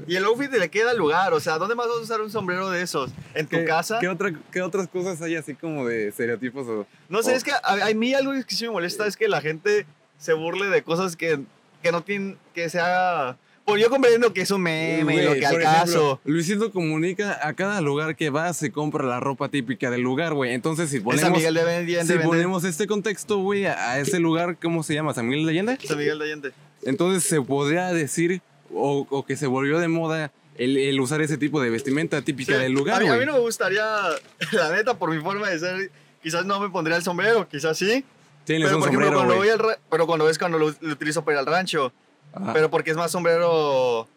Y 0.06 0.16
el 0.16 0.24
outfit 0.24 0.50
le 0.52 0.68
queda 0.70 0.90
al 0.90 0.98
lugar. 0.98 1.32
O 1.34 1.40
sea, 1.40 1.58
¿dónde 1.58 1.74
más 1.74 1.86
vas 1.88 1.96
a 1.98 2.00
usar 2.00 2.20
un 2.20 2.30
sombrero 2.30 2.70
de 2.70 2.82
esos? 2.82 3.10
¿En 3.34 3.46
tu 3.46 3.56
¿Qué, 3.58 3.64
casa? 3.64 3.98
¿qué, 4.00 4.08
otra, 4.08 4.32
¿Qué 4.50 4.62
otras 4.62 4.88
cosas 4.88 5.20
hay 5.22 5.36
así 5.36 5.54
como 5.54 5.86
de 5.86 6.08
estereotipos 6.08 6.66
o.? 6.68 6.86
No 7.08 7.22
sé, 7.22 7.32
o- 7.32 7.34
es 7.36 7.44
que 7.44 7.52
a, 7.52 7.58
a 7.86 7.94
mí 7.94 8.14
algo 8.14 8.32
que 8.46 8.54
sí 8.54 8.64
me 8.64 8.70
molesta 8.70 9.06
es 9.06 9.16
que 9.16 9.28
la 9.28 9.40
gente 9.40 9.86
se 10.18 10.32
burle 10.32 10.66
de 10.68 10.82
cosas 10.82 11.16
que, 11.16 11.40
que 11.82 11.92
no 11.92 12.02
tienen. 12.02 12.38
que 12.54 12.68
sea. 12.68 13.36
Pues 13.64 13.80
yo 13.80 13.90
comprendo 13.90 14.32
que 14.32 14.40
es 14.40 14.50
un 14.50 14.60
meme 14.60 15.14
y 15.14 15.22
lo 15.24 15.34
que 15.34 15.46
al 15.46 15.54
ejemplo, 15.54 15.62
caso. 15.70 16.20
Luisito 16.24 16.72
comunica 16.72 17.38
a 17.46 17.52
cada 17.54 17.80
lugar 17.80 18.16
que 18.16 18.28
va 18.28 18.52
se 18.54 18.72
compra 18.72 19.04
la 19.06 19.20
ropa 19.20 19.50
típica 19.50 19.88
del 19.88 20.00
lugar, 20.00 20.34
güey. 20.34 20.52
Entonces, 20.52 20.90
si 20.90 20.96
Es 20.96 21.02
San 21.02 21.10
ponemos, 21.32 21.38
Miguel 21.38 21.54
de 21.54 21.60
Allende. 21.60 22.04
si 22.18 22.18
ponemos 22.26 22.64
este 22.64 22.88
contexto, 22.88 23.38
güey, 23.38 23.66
a, 23.66 23.92
a 23.92 23.98
ese 24.00 24.18
lugar, 24.18 24.56
¿cómo 24.60 24.82
se 24.82 24.94
llama? 24.94 25.14
¿San 25.14 25.28
Miguel 25.28 25.46
de 25.46 25.50
Allende? 25.52 25.78
San 25.86 25.96
Miguel 25.96 26.18
de 26.18 26.24
Allende. 26.24 26.52
Entonces 26.82 27.22
se 27.22 27.40
podría 27.40 27.92
decir, 27.92 28.42
o, 28.74 29.06
o 29.08 29.24
que 29.24 29.36
se 29.36 29.46
volvió 29.46 29.78
de 29.78 29.88
moda 29.88 30.32
el, 30.56 30.76
el 30.76 31.00
usar 31.00 31.20
ese 31.22 31.38
tipo 31.38 31.60
de 31.60 31.70
vestimenta 31.70 32.20
típica 32.22 32.54
Sí, 32.54 32.62
del 32.62 32.72
a 32.72 32.74
lugar, 32.74 33.02
mí, 33.02 33.08
a 33.08 33.16
mí 33.16 33.24
no 33.24 33.32
me 33.34 33.38
gustaría, 33.40 33.84
la 34.52 34.70
neta, 34.70 34.94
por 34.98 35.10
mi 35.10 35.20
forma 35.22 35.48
de 35.48 35.58
ser, 35.58 35.90
quizás 36.22 36.44
no 36.44 36.60
me 36.60 36.68
pondría 36.70 36.96
el 36.96 37.02
sombrero, 37.02 37.48
quizás 37.48 37.78
sí. 37.78 38.04
Tienes 38.44 38.66
Pero 38.68 38.78
un 38.78 38.82
por 38.82 38.88
ejemplo, 38.88 39.06
sombrero, 39.06 39.16
cuando 39.16 39.36
voy 39.36 39.48
al 39.48 39.78
pero 39.90 40.06
cuando 40.06 40.24
ves 40.24 40.38
cuando 40.38 40.58
lo, 40.58 40.74
lo 40.80 40.92
utilizo 40.92 41.24
para 41.24 41.36
ir 41.36 41.38
al 41.40 41.46
rancho, 41.46 41.92
Ajá. 42.34 42.52
pero 42.52 42.70
porque 42.70 42.90
es 42.90 42.96
más 42.96 43.10
sombrero, 43.12 44.08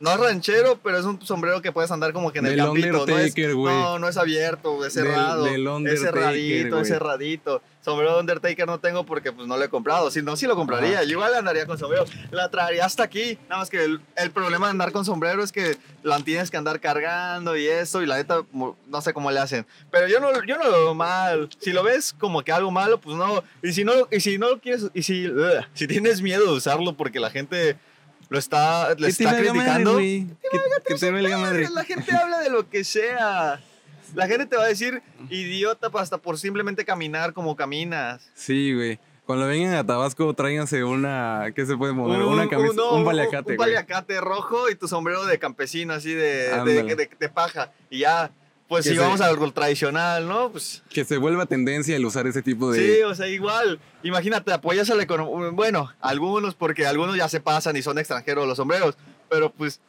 no 0.00 0.10
es 0.12 0.20
ranchero, 0.20 0.78
pero 0.82 0.98
es 0.98 1.04
un 1.04 1.20
sombrero 1.24 1.62
que 1.62 1.72
puedes 1.72 1.90
andar 1.90 2.12
como 2.12 2.32
que 2.32 2.38
en 2.40 2.46
el 2.46 2.56
Del 2.56 2.64
campito. 2.64 3.06
No 3.06 3.18
es, 3.18 3.34
no, 3.36 3.98
no 3.98 4.08
es 4.08 4.16
abierto, 4.16 4.84
es 4.84 4.94
Del- 4.94 5.06
cerrado. 5.06 5.44
del 5.44 5.62
es 5.62 5.68
Undertaker, 5.68 5.98
cerradito, 6.14 6.68
güey. 6.70 6.82
es 6.82 6.88
cerradito. 6.88 7.62
Sombrero 7.82 8.14
de 8.14 8.20
Undertaker 8.20 8.66
no 8.66 8.80
tengo 8.80 9.06
porque 9.06 9.30
pues 9.30 9.46
no 9.46 9.56
lo 9.56 9.62
he 9.62 9.68
comprado. 9.68 10.10
Si 10.10 10.20
no, 10.20 10.34
sí 10.36 10.46
lo 10.46 10.56
compraría. 10.56 10.94
Ajá. 10.98 11.04
Yo 11.04 11.10
igual 11.12 11.32
andaría 11.36 11.66
con 11.66 11.78
sombrero. 11.78 12.04
La 12.32 12.50
traería 12.50 12.84
hasta 12.84 13.04
aquí. 13.04 13.38
Nada 13.48 13.60
más 13.60 13.70
que 13.70 13.84
el, 13.84 14.00
el 14.16 14.32
problema 14.32 14.66
de 14.66 14.72
andar 14.72 14.90
con 14.90 15.04
sombrero 15.04 15.44
es 15.44 15.52
que 15.52 15.76
la 16.02 16.18
tienes 16.18 16.50
que 16.50 16.56
andar 16.56 16.80
cargando 16.80 17.56
y 17.56 17.66
eso. 17.68 18.02
Y 18.02 18.06
la 18.06 18.16
neta, 18.16 18.42
no 18.52 19.00
sé 19.02 19.12
cómo 19.12 19.30
le 19.30 19.38
hacen. 19.38 19.64
Pero 19.92 20.08
yo 20.08 20.18
no, 20.18 20.32
yo 20.44 20.58
no 20.58 20.64
lo 20.64 20.72
veo 20.72 20.94
mal. 20.94 21.48
Si 21.60 21.72
lo 21.72 21.84
ves 21.84 22.12
como 22.18 22.42
que 22.42 22.50
algo 22.50 22.72
malo, 22.72 23.00
pues 23.00 23.16
no. 23.16 23.44
Y 23.62 23.72
si 23.72 23.84
no, 23.84 23.92
y 24.10 24.18
si 24.18 24.36
no 24.36 24.48
lo 24.50 24.60
quieres, 24.60 24.86
y 24.92 25.02
si, 25.04 25.30
si 25.74 25.86
tienes 25.86 26.20
miedo 26.20 26.44
de 26.44 26.52
usarlo 26.56 26.96
porque 26.96 27.20
la 27.20 27.30
gente 27.30 27.76
lo 28.28 28.38
está, 28.38 28.94
le 28.94 29.08
está 29.08 29.24
madre, 29.24 29.48
criticando. 29.50 29.96
te 29.98 31.10
madre. 31.36 31.68
La 31.72 31.84
gente 31.84 32.12
habla 32.16 32.40
de 32.40 32.50
lo 32.50 32.68
que 32.68 32.84
sea. 32.84 33.60
La 34.14 34.26
gente 34.28 34.46
te 34.46 34.56
va 34.56 34.64
a 34.64 34.68
decir 34.68 35.02
idiota 35.30 35.90
hasta 35.94 36.18
por 36.18 36.38
simplemente 36.38 36.84
caminar 36.84 37.32
como 37.32 37.56
caminas. 37.56 38.30
Sí, 38.34 38.72
güey. 38.74 38.98
Cuando 39.26 39.46
vengan 39.48 39.74
a 39.74 39.84
Tabasco, 39.84 40.32
tráiganse 40.34 40.84
una. 40.84 41.46
¿Qué 41.54 41.66
se 41.66 41.76
puede 41.76 41.92
mover? 41.92 42.20
Un- 42.22 42.34
una 42.34 42.48
camisa. 42.48 42.74
no, 42.76 42.92
un 42.92 43.04
paliacate, 43.04 43.38
Un 43.38 43.44
güey. 43.44 43.56
paliacate 43.56 44.20
rojo 44.20 44.70
y 44.70 44.76
tu 44.76 44.86
sombrero 44.86 45.26
de 45.26 45.38
campesino, 45.40 45.94
así 45.94 46.14
de, 46.14 46.62
de, 46.64 46.82
de- 46.94 47.10
de 47.18 47.28
paja. 47.28 47.72
Y 47.90 47.98
ya, 48.00 48.30
pues 48.68 48.84
si 48.84 48.94
se- 48.94 48.98
vamos 49.00 49.20
a 49.20 49.26
algo 49.26 49.50
tradicional, 49.52 50.26
¿no? 50.28 50.50
Pues 50.50 50.82
Que 50.90 51.04
se 51.04 51.16
vuelva 51.18 51.46
tendencia 51.46 51.94
el 51.96 52.04
usar 52.04 52.26
ese 52.26 52.42
tipo 52.42 52.72
de. 52.72 52.96
sí, 52.96 53.02
o 53.02 53.14
sea, 53.14 53.28
igual. 53.28 53.78
Imagínate, 54.02 54.52
apoyas 54.52 54.90
a 54.90 54.94
la 54.94 55.02
economía. 55.04 55.50
Bueno, 55.50 55.92
algunos, 56.00 56.54
porque 56.54 56.86
algunos 56.86 57.16
ya 57.16 57.28
se 57.28 57.40
pasan 57.40 57.76
y 57.76 57.82
son 57.82 57.98
extranjeros 57.98 58.46
los 58.46 58.56
sombreros. 58.56 58.96
Pero 59.28 59.50
pues, 59.50 59.80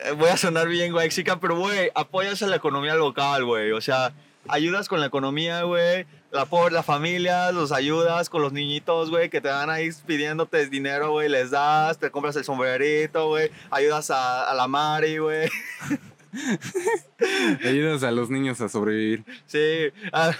eh, 0.00 0.12
voy 0.12 0.28
a 0.28 0.36
sonar 0.36 0.68
bien, 0.68 0.92
güey, 0.92 1.08
chica, 1.08 1.38
pero 1.40 1.56
güey, 1.58 1.90
apoyas 1.94 2.42
a 2.42 2.46
la 2.46 2.56
economía 2.56 2.94
local, 2.94 3.44
güey. 3.44 3.72
O 3.72 3.80
sea, 3.80 4.12
ayudas 4.48 4.88
con 4.88 5.00
la 5.00 5.06
economía, 5.06 5.62
güey. 5.62 6.06
La 6.30 6.44
pobre, 6.44 6.74
la 6.74 6.82
familia, 6.82 7.52
los 7.52 7.72
ayudas 7.72 8.28
con 8.28 8.42
los 8.42 8.52
niñitos, 8.52 9.08
güey, 9.08 9.30
que 9.30 9.40
te 9.40 9.48
van 9.48 9.70
ahí 9.70 9.88
pidiéndote 10.06 10.66
dinero, 10.68 11.10
güey, 11.12 11.30
les 11.30 11.50
das, 11.50 11.98
te 11.98 12.10
compras 12.10 12.36
el 12.36 12.44
sombrerito, 12.44 13.28
güey, 13.28 13.50
ayudas 13.70 14.10
a, 14.10 14.44
a 14.50 14.54
la 14.54 14.68
Mari, 14.68 15.16
güey. 15.16 15.48
Ayudas 17.64 18.02
a 18.02 18.10
los 18.10 18.30
niños 18.30 18.60
a 18.60 18.68
sobrevivir. 18.68 19.24
Sí. 19.46 19.90
Ah, 20.12 20.32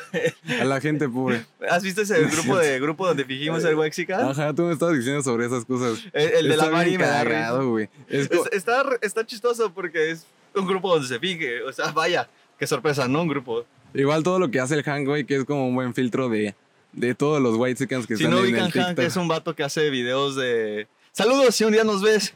A 0.60 0.64
la 0.64 0.80
gente 0.80 1.08
pobre. 1.08 1.44
¿Has 1.70 1.82
visto 1.82 2.02
ese 2.02 2.20
grupo 2.24 2.56
de 2.58 2.78
grupo 2.80 3.06
donde 3.06 3.24
fingimos 3.24 3.62
ser 3.62 3.74
Wexican? 3.74 4.20
Ajá, 4.28 4.52
tú 4.54 4.62
me 4.62 4.72
estabas 4.72 4.96
diciendo 4.96 5.22
sobre 5.22 5.46
esas 5.46 5.64
cosas. 5.64 6.04
El, 6.12 6.28
el 6.30 6.48
de 6.48 6.56
la 6.56 6.70
Mari 6.70 6.98
me 6.98 7.04
da 7.04 7.24
cagado, 7.24 7.70
güey. 7.70 7.88
Es 8.08 8.30
Es- 8.30 8.52
está, 8.52 8.84
está 9.02 9.24
chistoso 9.26 9.72
porque 9.72 10.10
es 10.10 10.26
un 10.54 10.66
grupo 10.66 10.92
donde 10.92 11.08
se 11.08 11.18
finge. 11.18 11.62
O 11.62 11.72
sea, 11.72 11.90
vaya, 11.92 12.28
qué 12.58 12.66
sorpresa, 12.66 13.08
¿no? 13.08 13.22
Un 13.22 13.28
grupo. 13.28 13.64
Igual 13.94 14.22
todo 14.22 14.38
lo 14.38 14.50
que 14.50 14.60
hace 14.60 14.74
el 14.74 14.82
Hank, 14.82 15.06
güey, 15.06 15.24
que 15.24 15.36
es 15.36 15.44
como 15.44 15.66
un 15.66 15.74
buen 15.74 15.94
filtro 15.94 16.28
de, 16.28 16.54
de 16.92 17.14
todos 17.14 17.40
los 17.40 17.56
white 17.56 17.78
chickens 17.78 18.06
que 18.06 18.16
Si 18.16 18.24
están 18.24 18.38
no 18.38 18.44
en 18.44 18.54
el 18.54 18.60
Hank, 18.60 18.72
TikTok. 18.72 18.98
es 19.04 19.16
un 19.16 19.28
vato 19.28 19.54
que 19.54 19.62
hace 19.64 19.88
videos 19.90 20.36
de. 20.36 20.86
Saludos 21.12 21.54
si 21.54 21.64
un 21.64 21.72
día 21.72 21.84
nos 21.84 22.02
ves. 22.02 22.32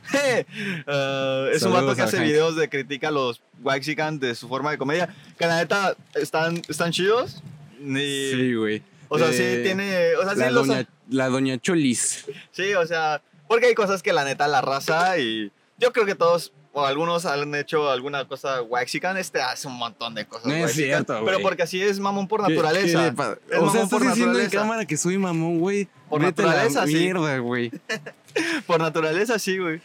Ah, 0.87 1.49
es 1.53 1.63
un 1.63 1.73
Saludos 1.73 1.85
vato 1.85 1.97
que 1.97 2.03
hace 2.03 2.21
videos 2.21 2.57
de 2.57 2.69
critica 2.69 3.09
a 3.09 3.11
los 3.13 3.41
Waxican 3.63 4.19
de 4.19 4.35
su 4.35 4.49
forma 4.49 4.71
de 4.71 4.79
comedia. 4.79 5.15
Que 5.39 5.47
la 5.47 5.59
neta 5.59 5.97
están, 6.15 6.61
están 6.69 6.91
chidos. 6.93 7.43
Ni- 7.81 8.31
Sí, 8.31 8.55
güey. 8.55 8.83
O 9.09 9.19
sea, 9.19 9.29
Eh, 9.31 9.33
sí 9.59 9.63
tiene. 9.63 10.15
O 10.17 10.23
sea, 10.25 10.33
sí 10.35 10.41
la, 10.41 10.51
los- 10.51 10.67
doña, 10.67 10.89
la 11.11 11.29
doña 11.29 11.59
Cholis. 11.59 12.25
Sí, 12.51 12.75
o 12.75 12.87
sea, 12.87 13.23
porque 13.47 13.67
hay 13.67 13.75
cosas 13.75 14.03
que 14.03 14.13
la 14.13 14.25
neta 14.25 14.49
la 14.49 14.61
raza 14.63 15.19
y 15.19 15.53
yo 15.79 15.93
creo 15.93 16.07
que 16.07 16.15
todos 16.15 16.53
o 16.75 16.87
algunos 16.87 17.27
han 17.27 17.55
hecho 17.55 17.91
alguna 17.91 18.27
cosa 18.27 18.63
waxican, 18.63 19.19
este 19.19 19.43
hace 19.43 19.69
un 19.69 19.77
montón 19.77 20.15
de 20.15 20.25
cosas 20.25 20.47
No 20.47 20.55
es 20.55 20.63
waxican, 20.63 20.87
cierto, 21.05 21.13
Pero 21.27 21.37
güey. 21.37 21.43
porque 21.43 21.63
así 21.65 21.83
es 21.83 22.01
mamón 22.01 22.27
por 22.27 22.41
¿Qué- 22.41 22.47
qué 22.47 22.55
naturaleza. 22.55 23.03
le 23.05 23.13
pa- 23.13 23.37
Es 23.51 23.59
o 23.59 23.71
sea, 23.71 23.83
estás 23.83 24.01
diciendo 24.01 24.41
en 24.41 24.49
cámara 24.49 24.87
que 24.87 24.97
soy 24.97 25.19
mamón, 25.19 25.59
güey. 25.59 25.87
Por 26.09 26.23
Vete 26.23 26.43
la 26.43 26.49
naturaleza, 26.49 26.87
sí. 26.87 26.95
mierda, 26.95 27.39
güey. 27.39 27.71
Por 28.67 28.81
naturaleza 28.81 29.39
sí, 29.39 29.59
güey. 29.59 29.81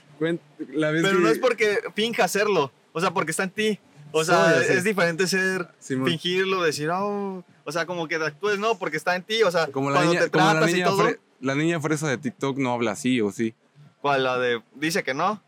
La 0.73 0.91
vez 0.91 1.03
Pero 1.03 1.17
que- 1.17 1.23
no 1.23 1.29
es 1.29 1.39
porque 1.39 1.79
finja 1.95 2.23
hacerlo, 2.23 2.71
o 2.93 3.01
sea, 3.01 3.11
porque 3.11 3.31
está 3.31 3.43
en 3.43 3.51
ti. 3.51 3.79
O 4.11 4.23
sea, 4.23 4.61
Sí, 4.61 4.73
es 4.73 4.83
diferente 4.85 5.27
ser, 5.27 5.67
Simón. 5.79 6.07
fingirlo, 6.09 6.63
decir, 6.63 6.89
oh, 6.91 7.43
o 7.65 7.71
sea, 7.71 7.85
como 7.85 8.07
que 8.07 8.15
actúes, 8.15 8.57
no, 8.57 8.77
porque 8.79 8.95
está 8.97 9.15
en 9.15 9.23
ti, 9.23 9.43
o 9.43 9.51
sea, 9.51 9.67
Como 9.67 9.89
la 9.89 9.97
cuando 9.97 10.13
niña, 10.13 10.23
te 10.25 10.31
como 10.31 10.45
la 10.45 10.51
tratas 10.53 10.69
y 10.69 10.73
niña, 10.75 10.85
todo. 10.85 11.03
fre- 11.09 11.19
la 11.41 11.55
niña 11.55 11.79
fresa 11.81 12.07
de 12.07 12.17
TikTok 12.17 12.57
no 12.57 12.71
habla 12.73 12.91
así 12.91 13.19
o 13.21 13.31
sí. 13.31 13.53
¿Cuál? 14.01 14.23
La 14.23 14.37
de, 14.39 14.61
dice 14.75 15.03
que 15.03 15.13
no. 15.13 15.43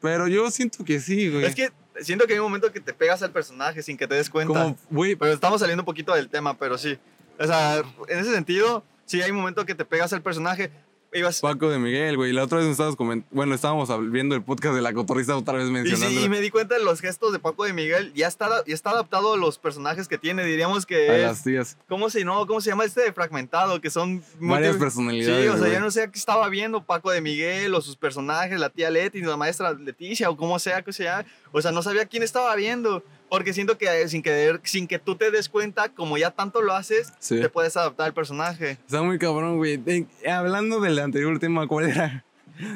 Pero 0.00 0.26
yo 0.26 0.50
siento 0.50 0.84
que 0.84 0.98
sí, 1.00 1.30
güey. 1.30 1.44
Es 1.44 1.54
que 1.54 1.70
siento 2.00 2.26
que 2.26 2.32
hay 2.32 2.38
un 2.40 2.46
momento 2.46 2.72
que 2.72 2.80
te 2.80 2.92
pegas 2.92 3.22
al 3.22 3.30
personaje 3.30 3.82
sin 3.82 3.96
que 3.96 4.08
te 4.08 4.16
des 4.16 4.28
cuenta. 4.28 4.52
Como, 4.52 4.76
güey, 4.90 5.14
Pero 5.14 5.32
estamos 5.32 5.60
saliendo 5.60 5.82
un 5.82 5.86
poquito 5.86 6.12
del 6.14 6.28
tema, 6.28 6.58
pero 6.58 6.76
sí. 6.78 6.98
O 7.38 7.46
sea, 7.46 7.78
en 8.08 8.18
ese 8.18 8.32
sentido, 8.34 8.82
sí 9.06 9.22
hay 9.22 9.30
un 9.30 9.36
momento 9.36 9.64
que 9.64 9.74
te 9.74 9.84
pegas 9.84 10.12
al 10.12 10.20
personaje. 10.22 10.70
Ibas, 11.12 11.40
Paco 11.40 11.68
de 11.68 11.78
Miguel, 11.80 12.16
güey. 12.16 12.32
La 12.32 12.44
otra 12.44 12.58
vez 12.58 12.66
nos 12.66 12.72
estábamos 12.74 12.96
coment- 12.96 13.24
Bueno, 13.32 13.54
estábamos 13.54 13.88
viendo 14.12 14.36
el 14.36 14.42
podcast 14.44 14.76
de 14.76 14.80
la 14.80 14.92
cotorrista 14.92 15.36
otra 15.36 15.54
vez 15.54 15.66
y, 15.68 15.72
mencionando. 15.72 16.08
sí, 16.20 16.24
y 16.24 16.28
me 16.28 16.40
di 16.40 16.50
cuenta 16.50 16.76
de 16.78 16.84
los 16.84 17.00
gestos 17.00 17.32
de 17.32 17.40
Paco 17.40 17.64
de 17.64 17.72
Miguel. 17.72 18.12
Ya 18.14 18.28
está, 18.28 18.48
ya 18.64 18.74
está 18.74 18.90
adaptado 18.90 19.34
a 19.34 19.36
los 19.36 19.58
personajes 19.58 20.06
que 20.06 20.18
tiene. 20.18 20.44
Diríamos 20.44 20.86
que 20.86 21.10
a 21.10 21.16
es. 21.16 21.22
las 21.24 21.42
tías. 21.42 21.76
¿Cómo 21.88 22.10
se, 22.10 22.24
no, 22.24 22.46
¿Cómo 22.46 22.60
se 22.60 22.70
llama 22.70 22.84
este 22.84 23.12
fragmentado? 23.12 23.80
Que 23.80 23.90
son. 23.90 24.22
Varias 24.38 24.74
multi- 24.74 24.84
personalidades. 24.84 25.42
Sí, 25.42 25.48
o 25.48 25.52
sea, 25.54 25.60
güey. 25.60 25.72
ya 25.72 25.80
no 25.80 25.90
sé 25.90 26.08
qué 26.12 26.18
estaba 26.18 26.48
viendo 26.48 26.84
Paco 26.84 27.10
de 27.10 27.20
Miguel 27.20 27.74
o 27.74 27.80
sus 27.80 27.96
personajes, 27.96 28.60
la 28.60 28.70
tía 28.70 28.88
Leti, 28.90 29.20
la 29.20 29.36
maestra 29.36 29.72
Leticia 29.72 30.30
o 30.30 30.36
como 30.36 30.58
sea 30.60 30.82
que 30.82 30.92
sea. 30.92 31.24
O 31.50 31.60
sea, 31.60 31.72
no 31.72 31.82
sabía 31.82 32.06
quién 32.06 32.22
estaba 32.22 32.54
viendo. 32.54 33.02
Porque 33.30 33.54
siento 33.54 33.78
que 33.78 33.86
eh, 34.02 34.08
sin 34.08 34.22
que, 34.22 34.58
sin 34.64 34.86
que 34.86 34.98
tú 34.98 35.14
te 35.16 35.30
des 35.30 35.48
cuenta, 35.48 35.88
como 35.88 36.18
ya 36.18 36.32
tanto 36.32 36.60
lo 36.60 36.74
haces, 36.74 37.12
Sí. 37.20 37.40
te 37.40 37.48
puedes 37.48 37.76
adaptar 37.76 38.06
al 38.08 38.12
personaje. 38.12 38.72
Está 38.72 39.00
muy 39.02 39.18
cabrón, 39.18 39.56
güey. 39.56 39.80
Hablando 40.28 40.80
del 40.80 40.98
anterior 40.98 41.38
tema, 41.38 41.66
¿cuál 41.66 41.86
era? 41.90 42.24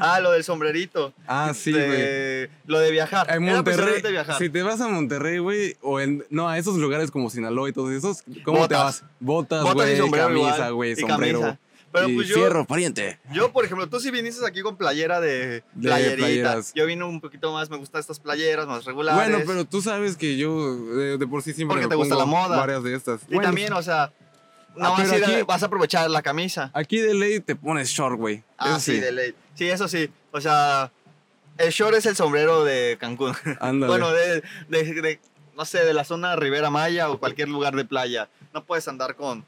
Ah, 0.01 0.19
lo 0.21 0.31
del 0.31 0.45
sombrerito. 0.45 1.12
Ah, 1.27 1.53
sí, 1.55 1.71
de- 1.73 2.49
güey. 2.49 2.59
Lo 2.67 2.79
de 2.79 2.90
viajar. 2.90 3.27
En 3.31 3.43
Monterrey, 3.43 4.01
viajar. 4.11 4.38
si 4.38 4.49
te 4.49 4.62
vas 4.62 4.81
a 4.81 4.88
Monterrey, 4.88 5.38
güey, 5.38 5.77
o 5.83 6.01
en, 6.01 6.25
no, 6.31 6.49
a 6.49 6.57
esos 6.57 6.77
lugares 6.77 7.11
como 7.11 7.29
Sinaloa 7.29 7.69
y 7.69 7.73
todos 7.73 7.93
esos, 7.93 8.23
¿cómo 8.45 8.67
te 8.67 8.75
vas? 8.77 9.05
Botas, 9.21 9.62
güey, 9.75 9.99
camisa, 10.11 10.71
güey, 10.71 10.97
sombrero. 10.97 11.40
camisa. 11.40 11.59
Pero 11.95 12.09
y 12.09 12.15
pues 12.17 12.29
yo, 12.29 12.35
fierro, 12.35 12.65
pariente. 12.67 13.21
yo, 13.33 13.53
por 13.53 13.65
ejemplo, 13.65 13.89
tú 13.89 14.01
si 14.01 14.11
viniste 14.11 14.45
aquí 14.47 14.63
con 14.63 14.77
playera 14.77 15.21
de, 15.21 15.47
De 15.47 15.63
playerita. 15.81 16.17
playeras. 16.17 16.73
Yo 16.75 16.87
vino 16.87 17.09
un 17.09 17.21
poquito 17.21 17.53
más, 17.53 17.71
me 17.71 17.77
gustan 17.77 18.01
estas 18.01 18.19
playeras 18.19 18.67
más 18.67 18.85
regulares. 18.85 19.31
Bueno, 19.31 19.45
pero 19.47 19.65
tú 19.65 19.81
sabes 19.81 20.17
que 20.17 20.37
yo 20.37 20.75
de, 20.97 21.17
de 21.19 21.27
por 21.29 21.43
sí 21.43 21.53
siempre 21.53 21.75
Porque 21.77 21.87
me 21.87 21.91
te 21.91 21.97
gusta 21.97 22.17
la 22.17 22.25
moda. 22.27 22.57
varias 22.57 22.83
de 22.83 22.95
estas. 22.97 23.23
Y 23.29 23.35
Bueno, 23.37 23.45
también, 23.49 23.73
o 23.73 23.83
sea, 23.83 24.13
no 24.77 24.87
Ah, 24.89 24.91
vas, 24.99 25.13
a 25.13 25.15
aquí- 25.15 25.43
vas 25.47 25.63
a 25.63 25.67
aprovechar 25.67 26.11
la 26.11 26.21
camisa. 26.21 26.71
Aquí 26.75 26.99
de 26.99 27.15
ley 27.15 27.39
te 27.39 27.55
pones 27.55 27.89
short, 27.91 28.19
güey. 28.19 28.43
Ah, 28.59 28.71
Eso 28.71 28.81
sí, 28.81 28.99
de 28.99 29.13
ley. 29.13 29.35
Sí, 29.55 29.69
eso 29.69 29.87
sí. 29.87 30.11
O 30.33 30.41
sea, 30.41 30.91
el 31.59 31.71
short 31.71 31.95
es 31.95 32.07
el 32.07 32.17
sombrero 32.17 32.65
de 32.65 32.97
Cancún. 32.99 33.35
Ándale. 33.61 33.87
bueno, 33.91 34.11
de, 34.11 34.43
de- 34.69 35.01
de, 35.01 35.21
no 35.57 35.65
sé, 35.65 35.85
de 35.85 35.95
la 35.95 36.03
zona 36.03 36.35
Rivera 36.35 36.71
Maya 36.71 37.09
o 37.09 37.21
cualquier 37.21 37.49
lugar 37.49 37.77
de 37.77 37.85
playa. 37.85 38.29
No 38.53 38.65
puedes 38.65 38.89
andar 38.89 39.15
con... 39.15 39.45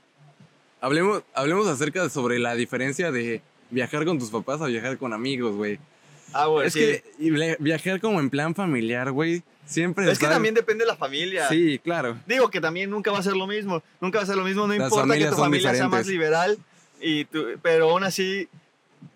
Hablemos, 0.81 1.23
hablemos 1.35 1.67
acerca 1.69 2.03
de- 2.03 2.11
sobre 2.11 2.39
la 2.39 2.55
diferencia 2.55 3.11
de 3.11 3.41
viajar 3.71 4.05
con 4.05 4.19
tus 4.19 4.31
papás 4.31 4.61
a 4.61 4.67
viajar 4.67 4.99
con 4.99 5.13
amigos, 5.13 5.55
güey. 5.57 5.79
Ah, 6.33 6.47
bueno, 6.47 6.67
es 6.67 6.73
sí. 6.73 6.81
que 6.81 7.57
viajar 7.61 8.01
como 8.01 8.21
en 8.21 8.31
plan 8.31 8.55
familiar, 8.55 9.11
güey, 9.13 9.43
siempre 9.65 10.11
Es 10.11 10.19
que 10.19 10.27
también 10.27 10.55
depende 10.55 10.85
de 10.85 10.89
la 10.91 10.97
familia. 10.97 11.49
Sí, 11.49 11.79
claro. 11.83 12.19
Digo 12.27 12.51
que 12.51 12.61
también 12.61 12.91
nunca 12.91 13.11
va 13.11 13.19
a 13.19 13.23
ser 13.23 13.35
lo 13.37 13.47
mismo. 13.47 13.83
Nunca 14.01 14.19
va 14.19 14.25
a 14.25 14.27
ser 14.27 14.37
lo 14.37 14.45
mismo. 14.45 14.67
No 14.67 14.75
Las 14.75 14.91
importa 14.93 15.17
que 15.17 15.27
tu 15.27 15.37
familia 15.37 15.75
sea 15.75 15.89
más 15.89 16.07
diferentes. 16.07 16.07
liberal. 16.09 16.59
Y 17.01 17.25
tu- 17.27 17.47
pero 17.63 17.91
aún 17.91 18.05
así, 18.05 18.49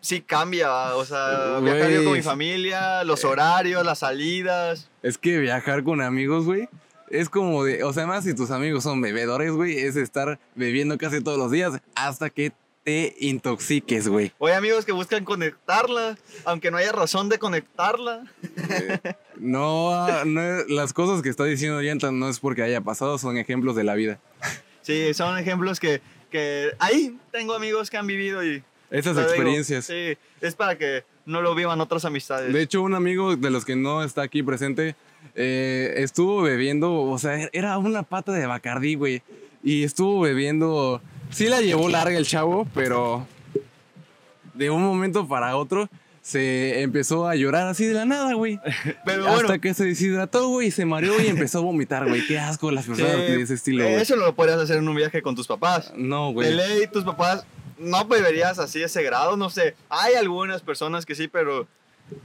sí 0.01 0.21
cambia. 0.21 0.95
O 0.97 1.05
sea, 1.05 1.59
Güey. 1.61 1.73
viajar 1.75 1.91
yo 1.93 2.05
con 2.05 2.13
mi 2.15 2.23
familia, 2.23 3.05
los 3.05 3.25
horarios, 3.25 3.85
las 3.85 3.99
salidas. 4.01 4.89
Es 5.03 5.19
que 5.19 5.39
viajar 5.39 5.83
con 5.83 6.01
amigos, 6.01 6.45
güey, 6.45 6.69
es 7.11 7.29
como 7.29 7.65
de, 7.65 7.83
o 7.85 7.93
sea, 7.93 8.07
más 8.07 8.25
si 8.25 8.35
tus 8.35 8.51
amigos 8.51 8.85
son 8.85 9.01
bebedores, 9.01 9.53
güey, 9.53 9.79
es 9.79 9.97
estar 9.97 10.39
bebiendo 10.55 10.97
casi 10.97 11.21
todos 11.23 11.39
los 11.39 11.51
días 11.51 11.81
hasta 11.95 12.31
que 12.31 12.53
te 12.85 13.15
intoxiques, 13.19 14.09
güey. 14.09 14.33
O 14.39 14.47
hay 14.47 14.55
amigos 14.55 14.85
que 14.85 14.93
buscan 14.93 15.25
conectarla, 15.25 16.17
aunque 16.45 16.71
no 16.71 16.79
haya 16.79 16.93
razón 16.93 17.29
de 17.29 17.39
conectarla. 17.39 18.25
No, 19.37 20.25
no, 20.25 20.41
las 20.69 20.93
cosas 20.93 21.23
que 21.23 21.29
está 21.31 21.45
diciendo 21.45 21.81
Yanta 21.83 22.13
no 22.13 22.29
es 22.29 22.39
porque 22.41 22.63
haya 22.63 22.81
pasado, 22.81 23.19
son 23.19 23.39
ejemplos 23.39 23.75
de 23.75 23.85
la 23.85 23.95
vida. 23.95 24.19
Sí, 24.83 25.15
son 25.15 25.39
ejemplos 25.39 25.81
que, 25.81 26.01
que 26.31 26.73
ahí 26.79 27.17
tengo 27.33 27.55
amigos 27.55 27.91
que 27.91 27.97
han 27.97 28.07
vivido 28.07 28.45
y... 28.45 28.63
Esas 28.91 29.17
digo, 29.17 29.29
experiencias. 29.29 29.85
sí, 29.85 30.17
es 30.41 30.55
para 30.57 30.77
que 30.77 31.05
no 31.25 31.43
lo 31.43 31.55
vivan 31.55 31.81
otras 31.81 32.05
amistades. 32.05 32.53
De 32.53 32.61
hecho, 32.61 32.83
un 32.83 32.95
amigo 32.95 33.37
de 33.37 33.51
los 33.51 33.65
que 33.65 33.77
no 33.77 34.03
está 34.03 34.23
aquí 34.23 34.43
presente 34.43 34.97
eh, 35.35 35.95
estuvo 35.99 36.43
bebiendo, 36.43 37.03
o 37.03 37.19
sea, 37.19 37.49
era 37.53 37.79
una 37.79 38.03
pata 38.03 38.33
de 38.33 38.47
Bacardí, 38.47 38.95
güey. 38.95 39.23
Y 39.63 39.85
estuvo 39.85 40.21
bebiendo. 40.21 41.01
Sí 41.31 41.47
la 41.47 41.61
llevó 41.61 41.89
larga 41.89 42.17
el 42.17 42.27
chavo, 42.27 42.67
pero 42.75 43.27
de 44.55 44.71
un 44.71 44.83
momento 44.83 45.29
para 45.29 45.57
otro 45.57 45.89
se 46.23 46.83
empezó 46.83 47.27
a 47.27 47.35
llorar 47.35 47.67
así 47.67 47.87
de 47.87 47.95
la 47.95 48.05
nada, 48.05 48.35
güey. 48.35 48.61
Pero 49.05 49.27
Hasta 49.27 49.47
bueno, 49.47 49.61
que 49.61 49.73
se 49.75 49.85
deshidrató, 49.85 50.49
güey, 50.49 50.71
se 50.71 50.85
mareó 50.85 51.21
y 51.21 51.29
empezó 51.29 51.59
a 51.59 51.63
vomitar, 51.63 52.07
güey. 52.07 52.27
Qué 52.27 52.39
asco 52.39 52.71
las 52.71 52.85
sí, 52.85 52.91
personas 52.91 53.17
de 53.17 53.41
ese 53.41 53.55
estilo, 53.55 53.85
güey. 53.85 53.97
eso 53.97 54.17
no 54.17 54.27
lo 54.27 54.35
podrías 54.35 54.59
hacer 54.59 54.77
en 54.77 54.89
un 54.89 54.95
viaje 54.95 55.23
con 55.23 55.35
tus 55.35 55.47
papás. 55.47 55.93
No, 55.97 56.29
De 56.29 56.33
güey. 56.35 56.55
ley, 56.55 56.87
tus 56.93 57.05
papás 57.05 57.47
no 57.79 58.05
beberías 58.05 58.59
así 58.59 58.83
ese 58.83 59.03
grado, 59.03 59.37
no 59.37 59.49
sé. 59.51 59.75
Hay 59.89 60.15
algunas 60.15 60.61
personas 60.61 61.07
que 61.07 61.15
sí, 61.15 61.27
pero, 61.29 61.67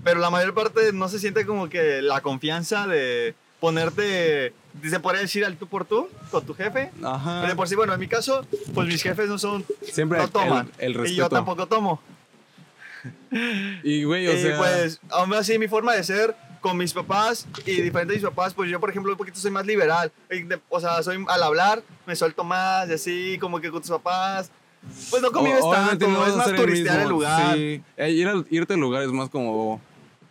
pero 0.03 0.19
la 0.19 0.29
mayor 0.29 0.53
parte 0.53 0.91
no 0.93 1.07
se 1.09 1.19
siente 1.19 1.45
como 1.45 1.69
que 1.69 2.01
la 2.01 2.21
confianza 2.21 2.87
de 2.87 3.35
ponerte, 3.59 4.53
se 4.83 4.99
podría 4.99 5.21
decir 5.21 5.43
al 5.45 5.55
tú 5.57 5.67
por 5.67 5.85
tú 5.85 6.07
con 6.31 6.45
tu 6.45 6.53
jefe. 6.53 6.91
Ajá. 7.03 7.37
Pero 7.41 7.49
de 7.53 7.55
por 7.55 7.67
sí, 7.67 7.75
bueno, 7.75 7.93
en 7.93 7.99
mi 7.99 8.07
caso, 8.07 8.45
pues 8.73 8.87
mis 8.87 9.01
jefes 9.01 9.27
no 9.27 9.37
son, 9.37 9.65
Siempre 9.81 10.17
no 10.19 10.25
el- 10.25 10.29
toman. 10.31 10.71
el, 10.77 10.91
y 10.91 10.95
yo 10.95 11.01
respeto. 11.01 11.29
tampoco 11.29 11.67
tomo. 11.67 12.01
Y, 13.83 14.03
güey, 14.03 14.27
o 14.27 14.33
y 14.33 14.41
sea. 14.41 14.57
pues, 14.57 14.99
aún 15.09 15.33
así, 15.33 15.59
mi 15.59 15.67
forma 15.67 15.93
de 15.93 16.03
ser 16.03 16.35
con 16.61 16.77
mis 16.77 16.93
papás 16.93 17.45
y 17.65 17.81
diferente 17.81 18.13
de 18.13 18.19
mis 18.19 18.25
papás, 18.27 18.53
pues 18.53 18.69
yo, 18.69 18.79
por 18.79 18.89
ejemplo, 18.89 19.11
un 19.11 19.17
poquito 19.17 19.37
soy 19.39 19.51
más 19.51 19.65
liberal. 19.65 20.11
O 20.69 20.79
sea, 20.79 21.03
soy 21.03 21.23
al 21.27 21.43
hablar, 21.43 21.83
me 22.07 22.15
suelto 22.15 22.43
más 22.43 22.89
y 22.89 22.93
así, 22.93 23.37
como 23.39 23.59
que 23.61 23.69
con 23.69 23.81
tus 23.81 23.91
papás. 23.91 24.49
Pues 25.09 25.21
no 25.21 25.31
convives 25.31 25.59
O- 25.63 25.71
tanto, 25.71 26.07
no 26.07 26.25
es 26.27 26.35
más 26.35 26.47
el 26.47 26.55
turistear 26.55 27.01
el 27.01 27.09
lugar. 27.09 27.55
Sí. 27.55 27.81
Eh, 27.97 28.11
ir 28.11 28.27
al- 28.27 28.45
irte 28.49 28.73
a 28.73 28.77
lugares 28.77 29.11
más 29.11 29.29
como 29.29 29.81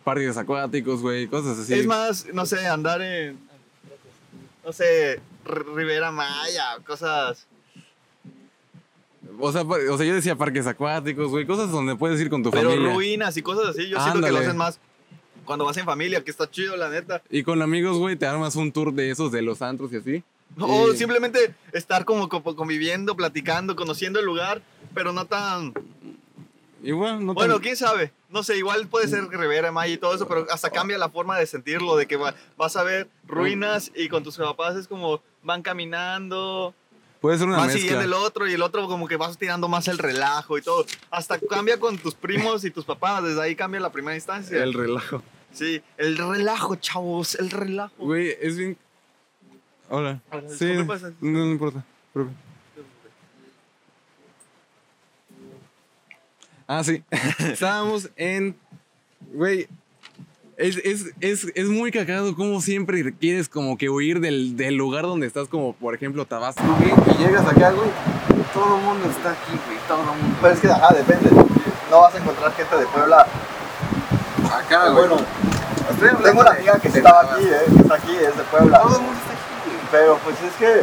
parques 0.03 0.37
acuáticos, 0.37 1.01
güey, 1.01 1.27
cosas 1.27 1.57
así. 1.59 1.73
Es 1.73 1.85
más, 1.87 2.27
no 2.33 2.45
sé, 2.45 2.65
andar 2.67 3.01
en. 3.01 3.37
No 4.65 4.73
sé, 4.73 5.19
Rivera 5.45 6.11
Maya, 6.11 6.77
cosas. 6.85 7.45
O 9.39 9.51
sea, 9.51 9.61
o 9.63 9.97
sea, 9.97 10.05
yo 10.05 10.13
decía 10.15 10.35
parques 10.35 10.65
acuáticos, 10.67 11.29
güey, 11.29 11.45
cosas 11.45 11.69
donde 11.71 11.95
puedes 11.95 12.19
ir 12.21 12.29
con 12.29 12.41
tu 12.43 12.51
Pero 12.51 12.69
familia. 12.69 12.93
ruinas 12.93 13.35
y 13.37 13.41
cosas 13.41 13.67
así. 13.69 13.89
Yo 13.89 13.99
siento 13.99 14.21
que 14.21 14.31
lo 14.31 14.37
hacen 14.39 14.55
más 14.57 14.79
cuando 15.43 15.65
vas 15.65 15.77
en 15.77 15.85
familia, 15.85 16.23
que 16.23 16.31
está 16.31 16.49
chido, 16.49 16.75
la 16.77 16.89
neta. 16.89 17.21
Y 17.29 17.43
con 17.43 17.61
amigos, 17.61 17.97
güey, 17.97 18.15
te 18.15 18.25
armas 18.25 18.55
un 18.55 18.71
tour 18.71 18.93
de 18.93 19.11
esos 19.11 19.31
de 19.31 19.41
los 19.41 19.61
antros 19.61 19.91
y 19.93 19.97
así. 19.97 20.23
O 20.59 20.91
Y- 20.93 20.97
simplemente 20.97 21.53
estar 21.73 22.05
como, 22.05 22.29
como 22.29 22.55
conviviendo, 22.55 23.15
platicando, 23.15 23.75
conociendo 23.75 24.19
el 24.19 24.25
lugar, 24.25 24.61
pero 24.93 25.11
no 25.11 25.25
tan. 25.25 25.73
Igual, 26.83 27.19
no 27.25 27.33
tan- 27.33 27.35
Bueno, 27.35 27.59
quién 27.61 27.75
sabe. 27.75 28.11
No 28.29 28.43
sé, 28.43 28.57
igual 28.57 28.87
puede 28.87 29.07
ser 29.07 29.27
Rivera 29.27 29.71
Maya 29.71 29.93
y 29.93 29.97
todo 29.97 30.13
eso, 30.13 30.27
pero 30.27 30.45
hasta 30.51 30.69
cambia 30.69 30.97
la 30.97 31.09
forma 31.09 31.37
de 31.37 31.45
sentirlo, 31.47 31.95
de 31.95 32.05
que 32.05 32.15
va- 32.17 32.35
vas 32.57 32.75
a 32.75 32.83
ver 32.83 33.07
ruinas 33.27 33.91
y 33.95 34.07
con 34.09 34.23
tus 34.23 34.37
papás 34.37 34.75
es 34.75 34.87
como 34.87 35.21
van 35.41 35.61
caminando, 35.61 36.73
puede 37.21 37.37
ser 37.37 37.47
una 37.47 37.57
van 37.57 37.67
mezcla. 37.67 37.81
siguiendo 37.81 38.03
el 38.05 38.13
otro 38.13 38.47
y 38.47 38.53
el 38.53 38.61
otro 38.61 38.87
como 38.87 39.07
que 39.07 39.15
vas 39.17 39.37
tirando 39.37 39.67
más 39.67 39.87
el 39.87 39.97
relajo 39.97 40.57
y 40.57 40.61
todo. 40.61 40.85
Hasta 41.09 41.39
cambia 41.39 41.79
con 41.79 41.97
tus 41.97 42.13
primos 42.13 42.63
y 42.65 42.71
tus 42.71 42.85
papás, 42.85 43.23
desde 43.23 43.41
ahí 43.41 43.55
cambia 43.55 43.79
la 43.79 43.91
primera 43.91 44.15
instancia. 44.15 44.61
El 44.63 44.73
relajo. 44.73 45.23
Sí, 45.53 45.81
el 45.97 46.17
relajo, 46.17 46.75
chavos, 46.75 47.35
el 47.35 47.49
relajo. 47.49 47.93
Güey, 47.97 48.35
es 48.41 48.57
bien. 48.57 48.77
Hola. 49.89 50.21
Hola, 50.31 50.43
Sí, 50.49 50.75
¿cómo 50.77 50.95
no, 51.21 51.39
no 51.39 51.51
importa. 51.51 51.83
Profe. 52.13 52.31
Ah, 56.67 56.83
sí. 56.83 57.03
Estábamos 57.39 58.09
en. 58.15 58.55
Güey. 59.33 59.67
Es, 60.57 60.77
es, 60.77 61.11
es, 61.19 61.51
es 61.53 61.67
muy 61.67 61.91
cagado 61.91 62.33
como 62.33 62.61
siempre 62.61 63.13
quieres 63.13 63.49
como 63.49 63.77
que 63.77 63.89
huir 63.89 64.21
del, 64.21 64.55
del 64.55 64.75
lugar 64.75 65.03
donde 65.03 65.27
estás, 65.27 65.49
como 65.49 65.73
por 65.73 65.93
ejemplo 65.93 66.25
Tabasco, 66.25 66.63
güey, 66.79 66.93
y 67.13 67.17
llegas 67.21 67.45
acá, 67.45 67.71
güey. 67.71 67.89
Todo 68.53 68.77
el 68.77 68.83
mundo 68.83 69.09
está 69.09 69.31
aquí, 69.31 69.51
güey. 69.67 69.77
Todo 69.85 69.99
el 69.99 70.17
mundo. 70.21 70.37
Pero 70.41 70.53
es 70.53 70.59
que, 70.61 70.67
ajá, 70.69 70.93
depende. 70.93 71.29
No 71.91 71.99
vas 71.99 72.15
a 72.15 72.17
encontrar 72.19 72.53
gente 72.53 72.77
de 72.77 72.85
Puebla. 72.85 73.27
Acá, 74.49 74.89
güey. 74.91 75.07
Bueno, 75.09 75.25
tengo 76.23 76.39
una 76.39 76.51
amiga 76.51 76.79
que 76.79 76.87
estaba 76.87 77.21
aquí, 77.21 77.43
eh, 77.43 77.73
que 77.75 77.81
está 77.81 77.95
aquí, 77.95 78.15
es 78.15 78.37
de 78.37 78.43
Puebla. 78.43 78.79
Todo 78.79 78.95
el 78.95 79.01
mundo 79.01 79.19
está. 79.21 79.34
Pero 79.91 80.19
pues 80.23 80.35
es 80.41 80.53
que. 80.55 80.81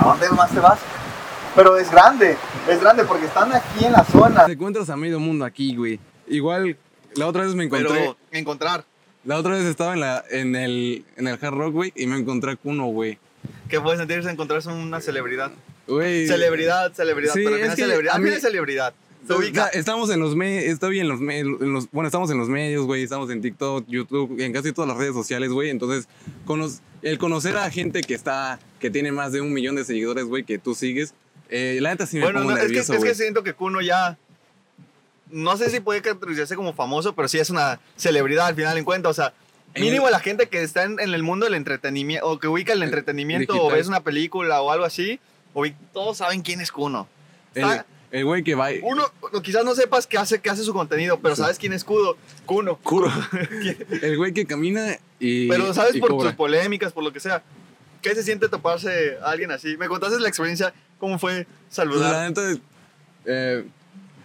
¿A 0.00 0.04
dónde 0.08 0.28
más 0.30 0.50
te 0.50 0.60
vas? 0.60 0.78
Pero 1.54 1.76
es 1.78 1.90
grande, 1.90 2.36
es 2.68 2.80
grande 2.80 3.04
porque 3.04 3.24
están 3.26 3.52
aquí 3.52 3.84
en 3.84 3.92
la 3.92 4.04
zona. 4.04 4.44
Te 4.46 4.52
encuentras 4.52 4.90
a 4.90 4.96
medio 4.96 5.18
mundo 5.18 5.44
aquí, 5.44 5.74
güey. 5.74 5.98
Igual, 6.28 6.76
la 7.14 7.26
otra 7.26 7.44
vez 7.44 7.54
me 7.54 7.64
encontré. 7.64 7.88
Pero 7.88 8.16
encontrar. 8.30 8.84
La 9.24 9.36
otra 9.38 9.52
vez 9.54 9.64
estaba 9.64 9.94
en, 9.94 10.00
la, 10.00 10.22
en, 10.30 10.54
el, 10.54 11.04
en 11.16 11.26
el 11.26 11.38
Hard 11.40 11.54
Rock, 11.54 11.72
güey, 11.72 11.92
y 11.96 12.06
me 12.06 12.16
encontré 12.18 12.52
a 12.52 12.56
Kuno, 12.56 12.86
güey. 12.86 13.18
¿Qué 13.68 13.80
puede 13.80 13.96
sentirse 13.96 14.30
encontrarse 14.30 14.68
una 14.68 15.00
celebridad? 15.00 15.50
Güey. 15.88 16.26
Celebridad, 16.28 16.92
celebridad, 16.92 17.32
Sí, 17.32 17.40
pero 17.44 17.56
es 17.56 17.70
que 17.74 17.82
celebridad. 17.82 18.14
a 18.14 18.18
mí- 18.18 18.30
mí 18.30 18.36
celebridad. 18.36 18.94
Ubica. 19.28 19.66
estamos 19.68 20.08
en 20.10 20.20
los 20.20 20.36
medios, 20.36 20.64
estoy 20.72 21.00
en 21.00 21.08
los, 21.08 21.18
me- 21.20 21.40
en 21.40 21.72
los- 21.72 21.90
bueno, 21.90 22.06
estamos 22.06 22.30
en 22.30 22.38
los 22.38 22.48
medios, 22.48 22.86
güey, 22.86 23.02
estamos 23.02 23.28
en 23.30 23.40
TikTok, 23.42 23.84
YouTube, 23.88 24.38
en 24.40 24.52
casi 24.52 24.72
todas 24.72 24.86
las 24.88 24.96
redes 24.98 25.14
sociales, 25.14 25.50
güey, 25.50 25.70
entonces, 25.70 26.06
cono- 26.44 26.68
el 27.10 27.18
conocer 27.18 27.56
a 27.56 27.70
gente 27.70 28.00
que 28.00 28.14
está, 28.14 28.58
que 28.80 28.90
tiene 28.90 29.12
más 29.12 29.30
de 29.32 29.40
un 29.40 29.52
millón 29.52 29.76
de 29.76 29.84
seguidores, 29.84 30.24
güey, 30.24 30.42
que 30.44 30.58
tú 30.58 30.74
sigues, 30.74 31.14
eh, 31.48 31.78
la 31.80 31.90
neta 31.90 32.04
sí 32.06 32.16
me 32.16 32.24
Bueno, 32.24 32.40
pongo 32.40 32.50
no, 32.52 32.56
es, 32.56 32.62
que, 32.64 32.68
nervioso, 32.68 32.94
es 32.94 33.04
que 33.04 33.14
siento 33.14 33.42
que 33.44 33.52
Kuno 33.52 33.80
ya. 33.80 34.18
No 35.30 35.56
sé 35.56 35.70
si 35.70 35.80
puede 35.80 36.02
categorizarse 36.02 36.56
como 36.56 36.72
famoso, 36.72 37.14
pero 37.14 37.28
sí 37.28 37.38
es 37.38 37.50
una 37.50 37.80
celebridad 37.96 38.46
al 38.46 38.54
final 38.56 38.76
en 38.78 38.84
cuenta. 38.84 39.08
O 39.08 39.14
sea, 39.14 39.32
mínimo 39.76 40.06
el- 40.06 40.12
la 40.12 40.20
gente 40.20 40.48
que 40.48 40.62
está 40.62 40.82
en, 40.84 40.98
en 40.98 41.14
el 41.14 41.22
mundo 41.22 41.46
del 41.46 41.54
entretenimiento, 41.54 42.26
o 42.26 42.38
que 42.40 42.48
ubica 42.48 42.72
el 42.72 42.82
entretenimiento, 42.82 43.60
o 43.64 43.70
ves 43.70 43.86
una 43.88 44.00
película 44.02 44.60
o 44.62 44.70
algo 44.72 44.84
así, 44.84 45.20
o 45.54 45.64
todos 45.92 46.18
saben 46.18 46.42
quién 46.42 46.60
es 46.60 46.72
Kuno. 46.72 47.08
Está- 47.54 47.86
El 48.10 48.24
güey 48.24 48.42
que 48.42 48.54
va... 48.54 48.68
Uno, 48.82 49.04
quizás 49.42 49.64
no 49.64 49.74
sepas 49.74 50.06
qué 50.06 50.18
hace, 50.18 50.40
qué 50.40 50.50
hace 50.50 50.62
su 50.62 50.72
contenido, 50.72 51.18
pero 51.20 51.34
Sí. 51.34 51.42
sabes 51.42 51.58
quién 51.58 51.72
es 51.72 51.84
Kuno. 51.84 52.14
Kuno. 52.46 52.78
Curo. 52.82 53.12
el 54.02 54.16
güey 54.16 54.32
que 54.32 54.46
camina 54.46 54.96
y... 55.18 55.48
Pero 55.48 55.72
sabes 55.74 55.94
y 55.96 56.00
por 56.00 56.16
tus 56.16 56.32
polémicas, 56.34 56.92
por 56.92 57.02
lo 57.04 57.12
que 57.12 57.20
sea. 57.20 57.42
¿Qué 58.02 58.14
se 58.14 58.22
siente 58.22 58.48
toparse 58.48 59.16
a 59.22 59.30
alguien 59.30 59.50
así? 59.50 59.76
¿Me 59.76 59.88
contaste 59.88 60.20
la 60.20 60.28
experiencia? 60.28 60.72
¿Cómo 61.00 61.18
fue 61.18 61.46
saludar? 61.68 62.12
la 62.12 62.28
neta, 62.28 62.60
eh, 63.24 63.64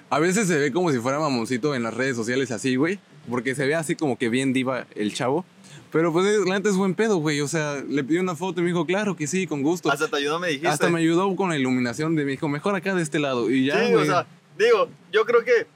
a 0.09 0.19
veces 0.19 0.47
se 0.47 0.57
ve 0.57 0.71
como 0.71 0.91
si 0.91 0.99
fuera 0.99 1.19
mamoncito 1.19 1.73
en 1.73 1.83
las 1.83 1.93
redes 1.93 2.15
sociales 2.15 2.51
así, 2.51 2.75
güey. 2.75 2.99
Porque 3.29 3.55
se 3.55 3.65
ve 3.65 3.75
así 3.75 3.95
como 3.95 4.17
que 4.17 4.29
bien 4.29 4.51
diva 4.53 4.85
el 4.95 5.13
chavo. 5.13 5.45
Pero 5.91 6.13
pues 6.13 6.25
la 6.45 6.55
neta 6.55 6.69
es 6.69 6.77
buen 6.77 6.95
pedo, 6.95 7.17
güey. 7.17 7.41
O 7.41 7.47
sea, 7.47 7.83
le 7.87 8.03
pidió 8.03 8.21
una 8.21 8.35
foto 8.35 8.61
y 8.61 8.63
me 8.63 8.69
dijo, 8.69 8.85
claro 8.85 9.15
que 9.15 9.27
sí, 9.27 9.45
con 9.45 9.61
gusto. 9.61 9.91
Hasta 9.91 10.07
te 10.07 10.17
ayudó, 10.17 10.39
me 10.39 10.47
dijiste. 10.47 10.67
Hasta 10.67 10.89
me 10.89 10.99
ayudó 10.99 11.35
con 11.35 11.49
la 11.49 11.57
iluminación 11.57 12.15
de 12.15 12.23
me 12.23 12.31
dijo, 12.31 12.47
mejor 12.47 12.75
acá 12.75 12.95
de 12.95 13.01
este 13.01 13.19
lado. 13.19 13.49
Y 13.51 13.65
ya, 13.65 13.85
sí, 13.85 13.91
güey. 13.91 14.03
o 14.03 14.05
sea, 14.05 14.25
digo, 14.57 14.89
yo 15.11 15.25
creo 15.25 15.43
que 15.43 15.67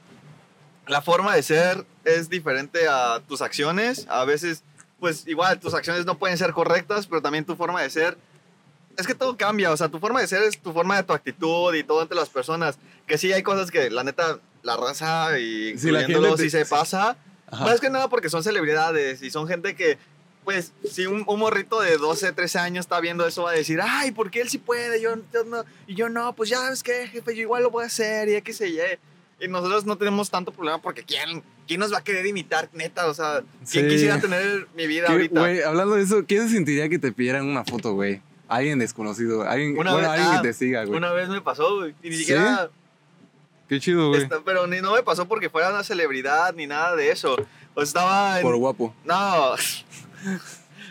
la 0.86 1.02
forma 1.02 1.34
de 1.34 1.42
ser 1.42 1.84
es 2.04 2.30
diferente 2.30 2.88
a 2.88 3.20
tus 3.28 3.42
acciones. 3.42 4.06
A 4.08 4.24
veces, 4.24 4.62
pues 4.98 5.26
igual 5.26 5.60
tus 5.60 5.74
acciones 5.74 6.06
no 6.06 6.18
pueden 6.18 6.38
ser 6.38 6.52
correctas, 6.52 7.06
pero 7.06 7.20
también 7.20 7.44
tu 7.44 7.56
forma 7.56 7.82
de 7.82 7.90
ser. 7.90 8.16
Es 8.96 9.06
que 9.06 9.14
todo 9.14 9.36
cambia, 9.36 9.70
o 9.70 9.76
sea, 9.76 9.90
tu 9.90 9.98
forma 9.98 10.22
de 10.22 10.26
ser 10.26 10.42
es 10.42 10.58
tu 10.58 10.72
forma 10.72 10.96
de 10.96 11.02
tu 11.02 11.12
actitud 11.12 11.74
y 11.74 11.84
todo 11.84 12.00
ante 12.00 12.14
las 12.14 12.30
personas. 12.30 12.78
Que 13.06 13.18
sí 13.18 13.32
hay 13.32 13.42
cosas 13.42 13.70
que 13.70 13.90
la 13.90 14.02
neta, 14.02 14.38
la 14.62 14.76
raza 14.78 15.38
y 15.38 15.76
Sí, 15.76 15.90
la 15.90 16.04
gente 16.04 16.38
sí 16.38 16.48
se 16.48 16.64
pasa. 16.64 17.18
Ajá. 17.50 17.64
Más 17.64 17.80
que 17.80 17.90
nada 17.90 18.08
porque 18.08 18.28
son 18.28 18.42
celebridades 18.42 19.22
y 19.22 19.30
son 19.30 19.46
gente 19.48 19.74
que, 19.76 19.98
pues, 20.44 20.72
si 20.90 21.06
un, 21.06 21.24
un 21.26 21.38
morrito 21.38 21.80
de 21.80 21.96
12, 21.96 22.32
13 22.32 22.58
años 22.58 22.84
está 22.86 23.00
viendo 23.00 23.26
eso, 23.26 23.42
va 23.44 23.50
a 23.50 23.54
decir, 23.54 23.80
ay, 23.82 24.10
¿por 24.12 24.30
qué 24.30 24.40
él 24.40 24.48
sí 24.48 24.58
puede? 24.58 25.00
Yo, 25.00 25.16
yo 25.32 25.44
no, 25.44 25.64
y 25.86 25.94
yo 25.94 26.08
no, 26.08 26.34
pues 26.34 26.50
ya 26.50 26.68
ves 26.70 26.82
que, 26.82 27.06
jefe, 27.08 27.34
yo 27.34 27.42
igual 27.42 27.62
lo 27.62 27.70
voy 27.70 27.84
a 27.84 27.86
hacer 27.86 28.28
y 28.28 28.40
que 28.42 28.52
se 28.52 28.70
ye. 28.72 28.98
Y 29.38 29.48
nosotros 29.48 29.84
no 29.84 29.98
tenemos 29.98 30.30
tanto 30.30 30.50
problema 30.50 30.80
porque 30.80 31.02
¿quién, 31.02 31.42
quién 31.68 31.78
nos 31.78 31.92
va 31.92 31.98
a 31.98 32.04
querer 32.04 32.24
imitar, 32.26 32.70
neta? 32.72 33.06
O 33.06 33.12
sea, 33.14 33.42
¿quién 33.70 33.84
Sí. 33.84 33.90
quisiera 33.90 34.18
tener 34.20 34.66
mi 34.74 34.86
vida 34.86 35.06
¿Qué- 35.08 35.12
ahorita? 35.12 35.40
Güey, 35.40 35.62
hablando 35.62 35.96
de 35.96 36.02
eso, 36.04 36.24
¿qué 36.26 36.38
se 36.40 36.48
sentiría 36.48 36.88
que 36.88 36.98
te 36.98 37.12
pidieran 37.12 37.46
una 37.46 37.62
foto, 37.64 37.92
güey? 37.92 38.22
Alguien 38.48 38.78
desconocido, 38.78 39.42
alguien, 39.42 39.76
Una 39.76 39.92
bueno, 39.92 40.08
vez- 40.08 40.18
alguien 40.20 40.38
ah, 40.38 40.40
que 40.42 40.48
te 40.48 40.54
siga, 40.54 40.84
güey. 40.84 40.96
Una 40.96 41.12
vez 41.12 41.28
me 41.28 41.40
pasó, 41.42 41.76
güey, 41.80 41.94
y 42.02 42.08
ni 42.10 42.16
¿Sí? 42.16 42.32
Qué 43.68 43.80
chido, 43.80 44.08
güey. 44.08 44.22
esta- 44.22 44.40
pero 44.44 44.66
ni 44.66 44.80
no 44.80 44.94
me 44.94 45.02
pasó 45.02 45.26
porque 45.26 45.50
fuera 45.50 45.70
una 45.70 45.82
celebridad 45.82 46.54
ni 46.54 46.66
nada 46.66 46.94
de 46.96 47.10
eso. 47.10 47.36
O 47.74 47.82
estaba 47.82 48.38
en, 48.38 48.42
Por 48.42 48.56
guapo. 48.56 48.94
No. 49.04 49.54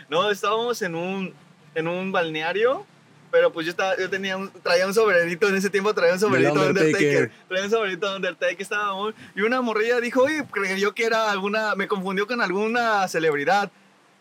No, 0.08 0.30
estábamos 0.30 0.80
en 0.82 0.94
un, 0.94 1.34
en 1.74 1.88
un 1.88 2.12
balneario, 2.12 2.86
pero 3.30 3.52
pues 3.52 3.66
yo, 3.66 3.70
estaba, 3.70 3.96
yo 3.98 4.08
tenía 4.08 4.36
un, 4.36 4.50
traía 4.62 4.86
un 4.86 4.94
sombrerito, 4.94 5.48
en 5.48 5.56
ese 5.56 5.68
tiempo 5.68 5.92
traía 5.94 6.12
un 6.14 6.20
sombrerito 6.20 6.54
de 6.54 6.68
Undertaker. 6.68 6.94
Undertaker. 6.94 7.32
Traía 7.48 7.64
un 7.64 7.70
sombrerito 7.70 8.08
de 8.10 8.16
Undertaker, 8.16 8.62
estábamos, 8.62 9.14
y 9.34 9.40
una 9.40 9.60
morrilla 9.62 10.00
dijo, 10.00 10.22
oye, 10.22 10.44
creyó 10.50 10.94
que 10.94 11.04
era 11.06 11.30
alguna, 11.30 11.74
me 11.74 11.88
confundió 11.88 12.26
con 12.26 12.40
alguna 12.40 13.06
celebridad. 13.08 13.70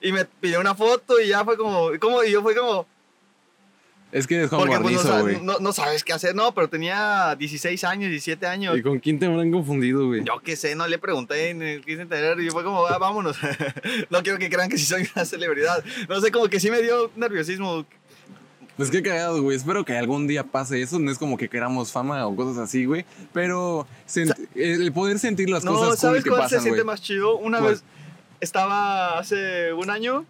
Y 0.02 0.12
me 0.12 0.26
pidió 0.26 0.60
una 0.60 0.76
foto 0.76 1.20
y 1.20 1.28
ya 1.30 1.44
fue 1.46 1.56
como, 1.56 1.90
como 2.00 2.24
y 2.24 2.32
yo 2.32 2.42
fue 2.42 2.56
como, 2.56 2.88
Es 4.16 4.28
que 4.28 4.36
eres 4.36 4.50
Juan 4.50 4.62
porque 4.62 4.80
pues, 4.80 4.96
no, 4.96 5.02
Guarnizo, 5.02 5.22
güey. 5.24 5.42
no, 5.42 5.60
no 5.60 5.74
sabes 5.74 6.04
qué 6.06 6.14
hacer, 6.14 6.34
no, 6.36 6.54
pero 6.54 6.70
tenía 6.70 7.36
16 7.38 7.84
años, 7.84 8.10
17 8.10 8.48
años. 8.48 8.78
¿Y 8.78 8.82
con 8.82 9.00
quién 9.00 9.20
te 9.20 9.26
habrán 9.26 9.52
confundido, 9.52 10.08
güey? 10.08 10.24
Yo 10.24 10.40
qué 10.42 10.56
sé, 10.56 10.74
no 10.74 10.88
le 10.88 10.98
pregunté, 11.00 11.54
ni 11.54 11.82
quise 11.82 12.04
entender, 12.04 12.40
y 12.40 12.50
fue 12.50 12.64
como, 12.64 12.86
"Ah, 12.88 12.98
vámonos. 12.98 13.36
no 14.10 14.24
quiero 14.24 14.40
que 14.40 14.50
crean 14.50 14.70
que 14.70 14.78
sí 14.78 14.86
soy 14.86 15.08
una 15.16 15.26
celebridad. 15.26 15.84
No 16.08 16.22
sé, 16.22 16.32
como 16.32 16.48
que 16.48 16.62
sí 16.62 16.72
me 16.72 16.82
dio 16.82 17.12
nerviosismo. 17.18 17.86
Pues 18.78 18.90
qué 18.90 19.02
cagado, 19.04 19.42
güey. 19.42 19.58
Espero 19.58 19.84
que 19.84 19.98
algún 19.98 20.28
día 20.28 20.44
pase 20.46 20.82
eso. 20.82 20.98
No 21.00 21.12
es 21.12 21.18
como 21.18 21.38
que 21.38 21.50
queramos 21.50 21.92
fama 21.92 22.26
o 22.26 22.36
cosas 22.36 22.58
así, 22.58 22.86
güey. 22.86 23.06
Pero 23.34 23.86
el 24.56 24.92
poder 24.94 25.20
sentir 25.20 25.50
las 25.50 25.64
No, 25.66 25.72
cosas 25.74 25.88
cool 25.90 25.98
¿sabes 25.98 26.24
que 26.24 26.30
cuál 26.30 26.42
pasan, 26.44 26.60
se 26.60 26.64
siente 26.64 26.82
güey. 26.84 26.88
más 26.94 27.02
chido? 27.02 27.38
Una 27.38 27.60
¿Cuál? 27.60 27.72
vez 27.72 27.84
estaba 28.42 29.18
hace 29.18 29.72
un 29.74 29.90
año, 29.90 30.26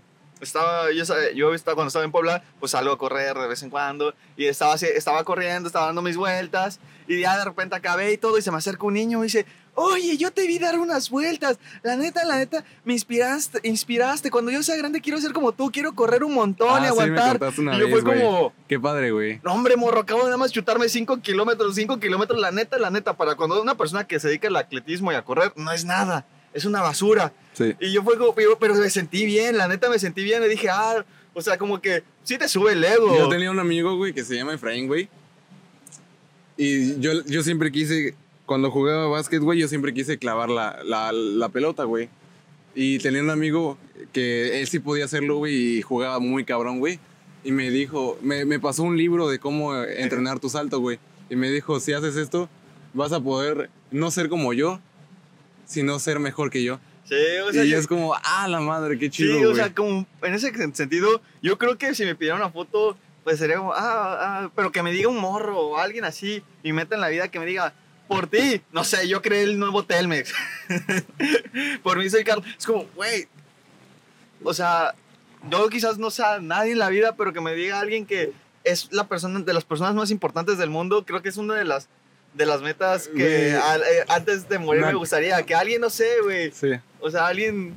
estaba, 0.45 0.91
yo, 0.91 1.03
yo 1.35 1.53
estaba, 1.53 1.75
cuando 1.75 1.87
estaba 1.89 2.05
en 2.05 2.11
Puebla, 2.11 2.43
pues 2.59 2.71
salgo 2.71 2.91
a 2.93 2.97
correr 2.97 3.37
de 3.37 3.47
vez 3.47 3.61
en 3.63 3.69
cuando, 3.69 4.13
y 4.37 4.45
estaba, 4.45 4.73
así- 4.73 4.85
estaba 4.87 5.23
corriendo, 5.23 5.67
estaba 5.67 5.87
dando 5.87 6.01
mis 6.01 6.15
vueltas, 6.17 6.79
y 7.07 7.19
ya 7.21 7.37
de 7.37 7.45
repente 7.45 7.75
acabé 7.75 8.13
y 8.13 8.17
todo, 8.17 8.37
y 8.37 8.41
se 8.41 8.51
me 8.51 8.57
acerca 8.57 8.85
un 8.85 8.93
niño 8.95 9.19
y 9.19 9.23
dice, 9.23 9.45
oye, 9.77 10.15
yo 10.17 10.31
te 10.31 10.47
vi 10.47 10.57
dar 10.57 10.79
unas 10.79 11.09
vueltas, 11.09 11.59
la 11.83 11.97
neta, 11.97 12.23
la 12.25 12.37
neta, 12.37 12.63
me 12.85 12.93
inspiraste, 12.93 13.59
inspiraste, 13.63 14.31
cuando 14.31 14.49
yo 14.49 14.63
sea 14.63 14.77
grande 14.77 15.01
quiero 15.01 15.19
ser 15.19 15.33
como 15.33 15.51
tú, 15.51 15.69
quiero 15.71 15.93
correr 15.93 16.23
un 16.23 16.33
montón 16.33 16.69
Ah, 16.71 16.79
y 16.79 16.89
sí, 16.89 16.95
me 16.95 17.03
aguantar. 17.19 17.53
una 17.59 17.75
y 17.75 17.79
yo 17.79 17.85
vez, 17.85 17.91
fue 17.93 18.01
güey. 18.01 18.21
como... 18.23 18.53
Qué 18.67 18.79
padre, 18.79 19.11
güey. 19.11 19.39
No, 19.43 19.53
hombre, 19.53 19.75
morro, 19.75 19.99
acabo 20.01 20.21
de 20.21 20.25
nada 20.27 20.37
más 20.37 20.51
chutarme 20.51 20.87
5 20.87 21.21
kilómetros, 21.21 21.75
5 21.75 21.99
kilómetros, 21.99 22.39
la 22.39 22.51
neta, 22.51 22.77
la 22.79 22.89
neta, 22.89 23.17
para 23.17 23.35
cuando 23.35 23.61
una 23.61 23.75
persona 23.75 24.05
que 24.07 24.19
se 24.19 24.29
dedica 24.29 24.47
al 24.47 24.55
atletismo 24.55 25.11
y 25.11 25.15
a 25.15 25.23
correr, 25.25 25.51
no 25.57 25.71
es 25.73 25.83
nada, 25.85 26.25
es 26.55 26.65
una 26.65 26.81
basura. 26.81 27.33
Sí. 27.53 27.75
Y 27.79 27.91
yo 27.91 28.01
fue 28.01 28.17
como, 28.17 28.33
pero, 28.33 28.75
me 28.75 28.89
sentí 28.89 29.25
bien, 29.25 29.57
la 29.57 29.67
neta 29.67 29.89
me 29.89 29.99
sentí 29.99 30.23
bien, 30.23 30.41
le 30.41 30.47
dije, 30.47 30.69
ah, 30.69 31.05
o 31.33 31.41
sea, 31.41 31.57
como 31.57 31.81
que 31.81 32.01
sí 32.23 32.37
te 32.37 32.47
sube 32.47 32.71
el 32.71 32.83
ego. 32.83 33.15
Yo 33.15 33.27
tenía 33.27 33.51
un 33.51 33.59
amigo, 33.59 33.95
güey, 33.97 34.13
que 34.13 34.23
se 34.23 34.35
llama 34.35 34.53
Efraín, 34.53 34.87
güey. 34.87 35.09
Y 36.57 36.97
yo, 37.01 37.25
yo 37.25 37.43
siempre 37.43 37.71
quise, 37.71 38.15
cuando 38.45 38.71
jugaba 38.71 39.07
básquet, 39.07 39.41
güey, 39.41 39.59
yo 39.59 39.67
siempre 39.67 39.93
quise 39.93 40.17
clavar 40.17 40.49
la, 40.49 40.81
la, 40.85 41.11
la 41.11 41.49
pelota, 41.49 41.83
güey. 41.83 42.09
Y 42.73 42.99
tenía 42.99 43.21
un 43.21 43.29
amigo 43.29 43.77
que 44.13 44.61
él 44.61 44.67
sí 44.67 44.79
podía 44.79 45.05
hacerlo, 45.05 45.37
güey, 45.37 45.77
y 45.77 45.81
jugaba 45.81 46.19
muy 46.19 46.45
cabrón, 46.45 46.79
güey. 46.79 46.99
Y 47.43 47.51
me 47.51 47.69
dijo, 47.69 48.17
me, 48.21 48.45
me 48.45 48.59
pasó 48.59 48.83
un 48.83 48.97
libro 48.97 49.27
de 49.27 49.39
cómo 49.39 49.75
entrenar 49.75 50.39
tu 50.39 50.49
salto, 50.49 50.79
güey. 50.79 50.99
Y 51.29 51.35
me 51.35 51.51
dijo, 51.51 51.81
si 51.81 51.91
haces 51.91 52.15
esto, 52.15 52.49
vas 52.93 53.11
a 53.11 53.19
poder 53.19 53.69
no 53.91 54.09
ser 54.09 54.29
como 54.29 54.53
yo, 54.53 54.79
sino 55.65 55.99
ser 55.99 56.19
mejor 56.19 56.49
que 56.49 56.63
yo. 56.63 56.79
Sí, 57.07 57.15
o 57.47 57.51
sea, 57.53 57.63
y 57.63 57.69
yo- 57.69 57.77
es 57.77 57.87
como, 57.87 58.15
ah, 58.23 58.47
la 58.47 58.59
madre, 58.59 58.97
qué 58.97 59.09
chido, 59.09 59.37
Sí, 59.37 59.45
o 59.45 59.53
sea, 59.55 59.73
como 59.73 60.07
en 60.23 60.33
ese 60.33 60.51
sentido, 60.73 61.21
yo 61.41 61.57
creo 61.57 61.77
que 61.77 61.93
si 61.93 62.03
me 62.05 62.15
pidieran 62.15 62.41
una 62.41 62.49
foto, 62.49 62.97
pues 63.23 63.37
sería 63.39 63.57
como, 63.57 63.73
ah, 63.73 63.77
ah, 64.45 64.51
pero 64.55 64.71
que 64.71 64.81
me 64.81 64.91
diga 64.91 65.07
un 65.09 65.17
morro 65.19 65.59
o 65.59 65.77
alguien 65.77 66.03
así 66.05 66.43
y 66.63 66.73
meta 66.73 66.95
en 66.95 67.01
la 67.01 67.09
vida 67.09 67.27
que 67.29 67.39
me 67.39 67.45
diga, 67.45 67.73
por 68.07 68.27
ti, 68.27 68.61
no 68.71 68.83
sé, 68.83 69.07
yo 69.07 69.21
creé 69.21 69.43
el 69.43 69.57
nuevo 69.59 69.83
Telmex. 69.83 70.33
por 71.83 71.97
mí 71.97 72.09
soy 72.09 72.23
Carlos. 72.23 72.45
Es 72.57 72.65
como, 72.65 72.85
güey, 72.95 73.27
o 74.43 74.53
sea, 74.53 74.93
yo 75.49 75.69
quizás 75.69 75.97
no 75.97 76.09
sea 76.09 76.39
nadie 76.39 76.71
en 76.73 76.79
la 76.79 76.89
vida, 76.89 77.15
pero 77.15 77.33
que 77.33 77.41
me 77.41 77.53
diga 77.53 77.79
alguien 77.79 78.05
que 78.05 78.33
es 78.63 78.89
la 78.91 79.07
persona, 79.07 79.39
de 79.39 79.53
las 79.53 79.63
personas 79.63 79.93
más 79.95 80.11
importantes 80.11 80.57
del 80.57 80.69
mundo, 80.69 81.05
creo 81.05 81.21
que 81.21 81.29
es 81.29 81.37
una 81.37 81.55
de 81.55 81.65
las, 81.65 81.87
de 82.35 82.45
las 82.45 82.61
metas 82.61 83.07
que 83.07 83.49
eh, 83.55 83.59
antes 84.07 84.47
de 84.49 84.59
morir 84.59 84.81
Me- 84.81 84.87
me 84.89 84.93
gustaría, 84.95 85.41
que 85.43 85.55
alguien, 85.55 85.81
no 85.81 85.89
sé, 85.89 86.07
güey, 86.23 86.51
Sí. 86.51 86.71
o 86.99 87.09
sea, 87.09 87.27
alguien 87.27 87.73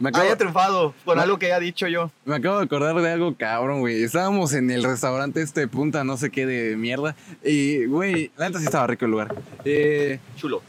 Me 0.00 0.10
acabo, 0.10 0.24
haya 0.26 0.36
triunfado 0.36 0.94
por 1.04 1.16
No. 1.16 1.22
algo 1.22 1.38
que 1.38 1.46
haya 1.46 1.58
dicho 1.60 1.86
yo. 1.88 2.10
me 2.24 2.36
acabo 2.36 2.58
de 2.58 2.64
acordar 2.64 2.94
de 3.00 3.10
algo 3.12 3.34
cabrón, 3.36 3.80
güey. 3.80 4.02
Estábamos 4.02 4.52
en 4.54 4.70
el 4.70 4.84
restaurante 4.84 5.42
este 5.42 5.66
punta, 5.68 6.04
no 6.04 6.16
sé 6.16 6.30
qué 6.30 6.44
de 6.46 6.76
mierda. 6.76 7.14
Y, 7.44 7.84
güey, 7.86 8.30
la 8.36 8.48
neta 8.48 8.58
sí 8.60 8.64
estaba 8.66 8.86
rico 8.86 9.04
el 9.06 9.10
lugar. 9.12 9.34
Eh, 9.64 10.18
Chulo. 10.36 10.62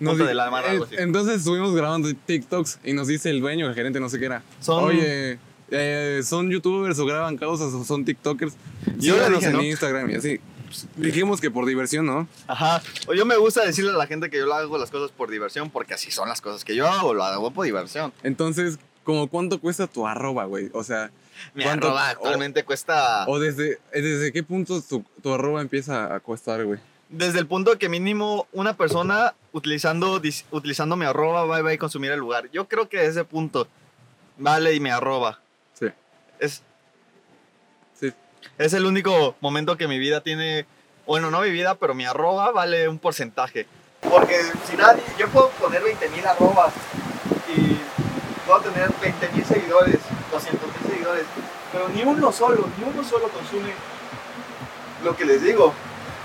nos 0.00 0.18
de 0.18 0.34
la 0.34 0.46
algo 0.46 0.84
eh, 0.84 0.86
así. 0.88 0.96
entonces 0.98 1.36
estuvimos 1.38 1.74
grabando 1.74 2.10
TikToks 2.26 2.80
y 2.84 2.92
nos 2.92 3.08
dice 3.08 3.30
el 3.30 3.40
dueño, 3.40 3.68
el 3.68 3.74
gerente, 3.74 4.00
no 4.00 4.08
sé 4.08 4.18
qué 4.18 4.26
era. 4.26 4.42
Son- 4.60 4.84
Oye, 4.84 5.38
eh, 5.70 6.20
¿son 6.24 6.50
youtubers 6.50 6.98
o 6.98 7.06
graban 7.06 7.36
causas 7.38 7.72
o 7.72 7.84
son 7.84 8.04
tiktokers? 8.04 8.54
Yo 8.98 9.16
le 9.16 9.30
dije, 9.36 9.46
en 9.46 9.52
¿no? 9.52 9.62
Instagram 9.62 10.10
y 10.10 10.14
así. 10.16 10.40
Pues, 10.82 10.88
dijimos 10.96 11.40
que 11.40 11.50
por 11.50 11.66
diversión, 11.66 12.06
¿no? 12.06 12.26
Ajá. 12.46 12.82
O 13.06 13.14
yo 13.14 13.24
me 13.24 13.36
gusta 13.36 13.64
decirle 13.64 13.90
a 13.90 13.94
la 13.94 14.06
gente 14.06 14.28
que 14.30 14.38
yo 14.38 14.46
lo 14.46 14.54
hago 14.54 14.76
las 14.78 14.90
cosas 14.90 15.10
por 15.10 15.30
diversión, 15.30 15.70
porque 15.70 15.94
así 15.94 16.10
son 16.10 16.28
las 16.28 16.40
cosas 16.40 16.64
que 16.64 16.74
yo 16.74 16.86
hago, 16.88 17.14
lo 17.14 17.24
hago 17.24 17.50
por 17.50 17.64
diversión. 17.64 18.12
Entonces, 18.22 18.78
como 19.04 19.28
cuánto 19.28 19.60
cuesta 19.60 19.86
tu 19.86 20.06
arroba, 20.06 20.44
güey? 20.46 20.70
O 20.72 20.82
sea, 20.82 21.10
Mi 21.54 21.64
¿Cuánto- 21.64 21.88
arroba 21.88 22.08
actualmente 22.10 22.64
cuesta 22.64 23.26
o 23.26 23.38
desde, 23.40 23.78
desde 23.92 24.32
qué 24.32 24.42
punto 24.44 24.80
tu, 24.82 25.04
tu 25.22 25.32
arroba 25.34 25.60
empieza 25.60 26.14
a 26.14 26.20
costar, 26.20 26.64
güey. 26.64 26.78
desde 27.08 27.38
el 27.38 27.46
punto 27.46 27.76
que 27.78 27.88
mínimo 27.88 28.46
una 28.52 28.76
persona 28.76 29.34
utilizando, 29.52 30.20
dis- 30.22 30.44
utilizando 30.52 30.96
mi 30.96 31.04
arroba 31.06 31.44
va, 31.44 31.60
va 31.62 31.70
a 31.72 31.78
consumir 31.78 32.10
el 32.12 32.18
lugar. 32.20 32.48
Yo 32.52 32.66
creo 32.68 32.88
que 32.88 33.04
ese 33.04 33.24
punto 33.24 33.68
vale 34.38 34.74
y 34.74 34.80
mi 34.80 34.90
arroba. 34.90 35.38
Sí. 35.74 35.86
Es, 36.38 36.52
Sí. 36.54 36.62
Es 38.58 38.72
el 38.72 38.86
único 38.86 39.34
momento 39.40 39.76
que 39.76 39.88
mi 39.88 39.98
vida 39.98 40.20
tiene, 40.20 40.66
bueno, 41.06 41.30
no 41.30 41.40
mi 41.40 41.50
vida, 41.50 41.74
pero 41.74 41.94
mi 41.94 42.04
arroba 42.04 42.50
vale 42.50 42.88
un 42.88 42.98
porcentaje. 42.98 43.66
Porque 44.08 44.40
si 44.68 44.76
nadie, 44.76 45.02
yo 45.18 45.28
puedo 45.28 45.48
poner 45.50 45.82
20 45.82 46.08
mil 46.10 46.26
arrobas 46.26 46.72
y 47.56 47.78
puedo 48.46 48.60
tener 48.60 48.90
20 49.00 49.28
mil 49.30 49.44
seguidores, 49.44 49.98
200 50.30 50.60
mil 50.62 50.90
seguidores, 50.90 51.24
pero 51.72 51.88
ni 51.88 52.02
uno 52.02 52.30
solo, 52.30 52.68
ni 52.78 52.84
uno 52.84 53.02
solo 53.02 53.28
consume 53.28 53.72
lo 55.02 55.16
que 55.16 55.24
les 55.24 55.42
digo. 55.42 55.72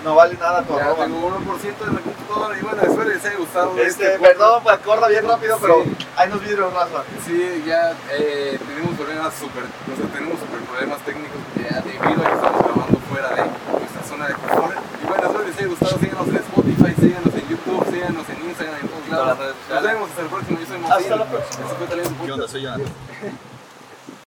No 0.04 0.16
vale 0.16 0.36
nada 0.36 0.64
tu 0.64 0.74
arroba. 0.78 1.08
1% 1.08 1.10
de 1.10 1.94
la 1.94 2.00
computadora 2.00 2.58
y 2.58 2.62
bueno, 2.62 2.82
espero 2.82 3.04
les 3.04 3.26
haya 3.26 3.38
gustado. 3.38 3.78
Este, 3.78 4.18
perdón, 4.20 4.64
pues 4.64 4.78
corra 4.80 5.08
bien 5.10 5.28
rápido, 5.28 5.58
pero 5.60 5.84
hay 6.16 6.28
unos 6.30 6.42
vidrios 6.42 6.74
raza. 6.74 7.04
Sí, 7.26 7.64
ya 7.66 7.94
eh, 8.12 8.58
tenemos 8.66 8.96
problemas 8.96 9.34
súper, 9.36 9.64
o 9.64 9.96
sea, 9.98 10.08
tenemos 10.14 10.40
súper 10.40 10.60
problemas 10.62 11.00
técnicos 11.02 11.42
ya 11.56 11.82
debido 11.82 12.22
a 12.24 12.30
que 12.30 12.36
estamos 12.36 12.64
grabando 12.64 12.98
fuera 13.12 13.30
de 13.36 13.44
nuestra 13.80 14.04
zona 14.08 14.28
de 14.28 14.34
confort. 14.36 14.78
Y 15.04 15.08
bueno, 15.08 15.24
espero 15.28 15.44
les 15.48 15.58
haya 15.58 15.68
gustado, 15.68 15.98
síganos 16.00 16.28
en 16.30 16.36
Spotify, 16.38 16.94
síganos 17.00 17.34
en 17.36 17.48
YouTube, 17.50 17.92
síganos 17.92 18.30
en 18.30 18.50
Instagram, 18.50 18.80
en 18.80 18.88
todos 18.88 19.10
lados. 19.10 19.56
Nos 19.70 19.84
vemos 19.84 20.10
hasta 20.10 20.22
el 20.22 20.28
próximo, 20.30 20.60
yo 20.60 20.66
soy 20.66 20.78
Hasta 20.80 20.96
Mosín. 20.96 21.20
la 21.20 21.26
próxima. 21.26 22.26
¿Qué 22.26 22.32
onda? 22.32 22.48
Soy 22.48 22.62
Jonathan. 22.62 22.88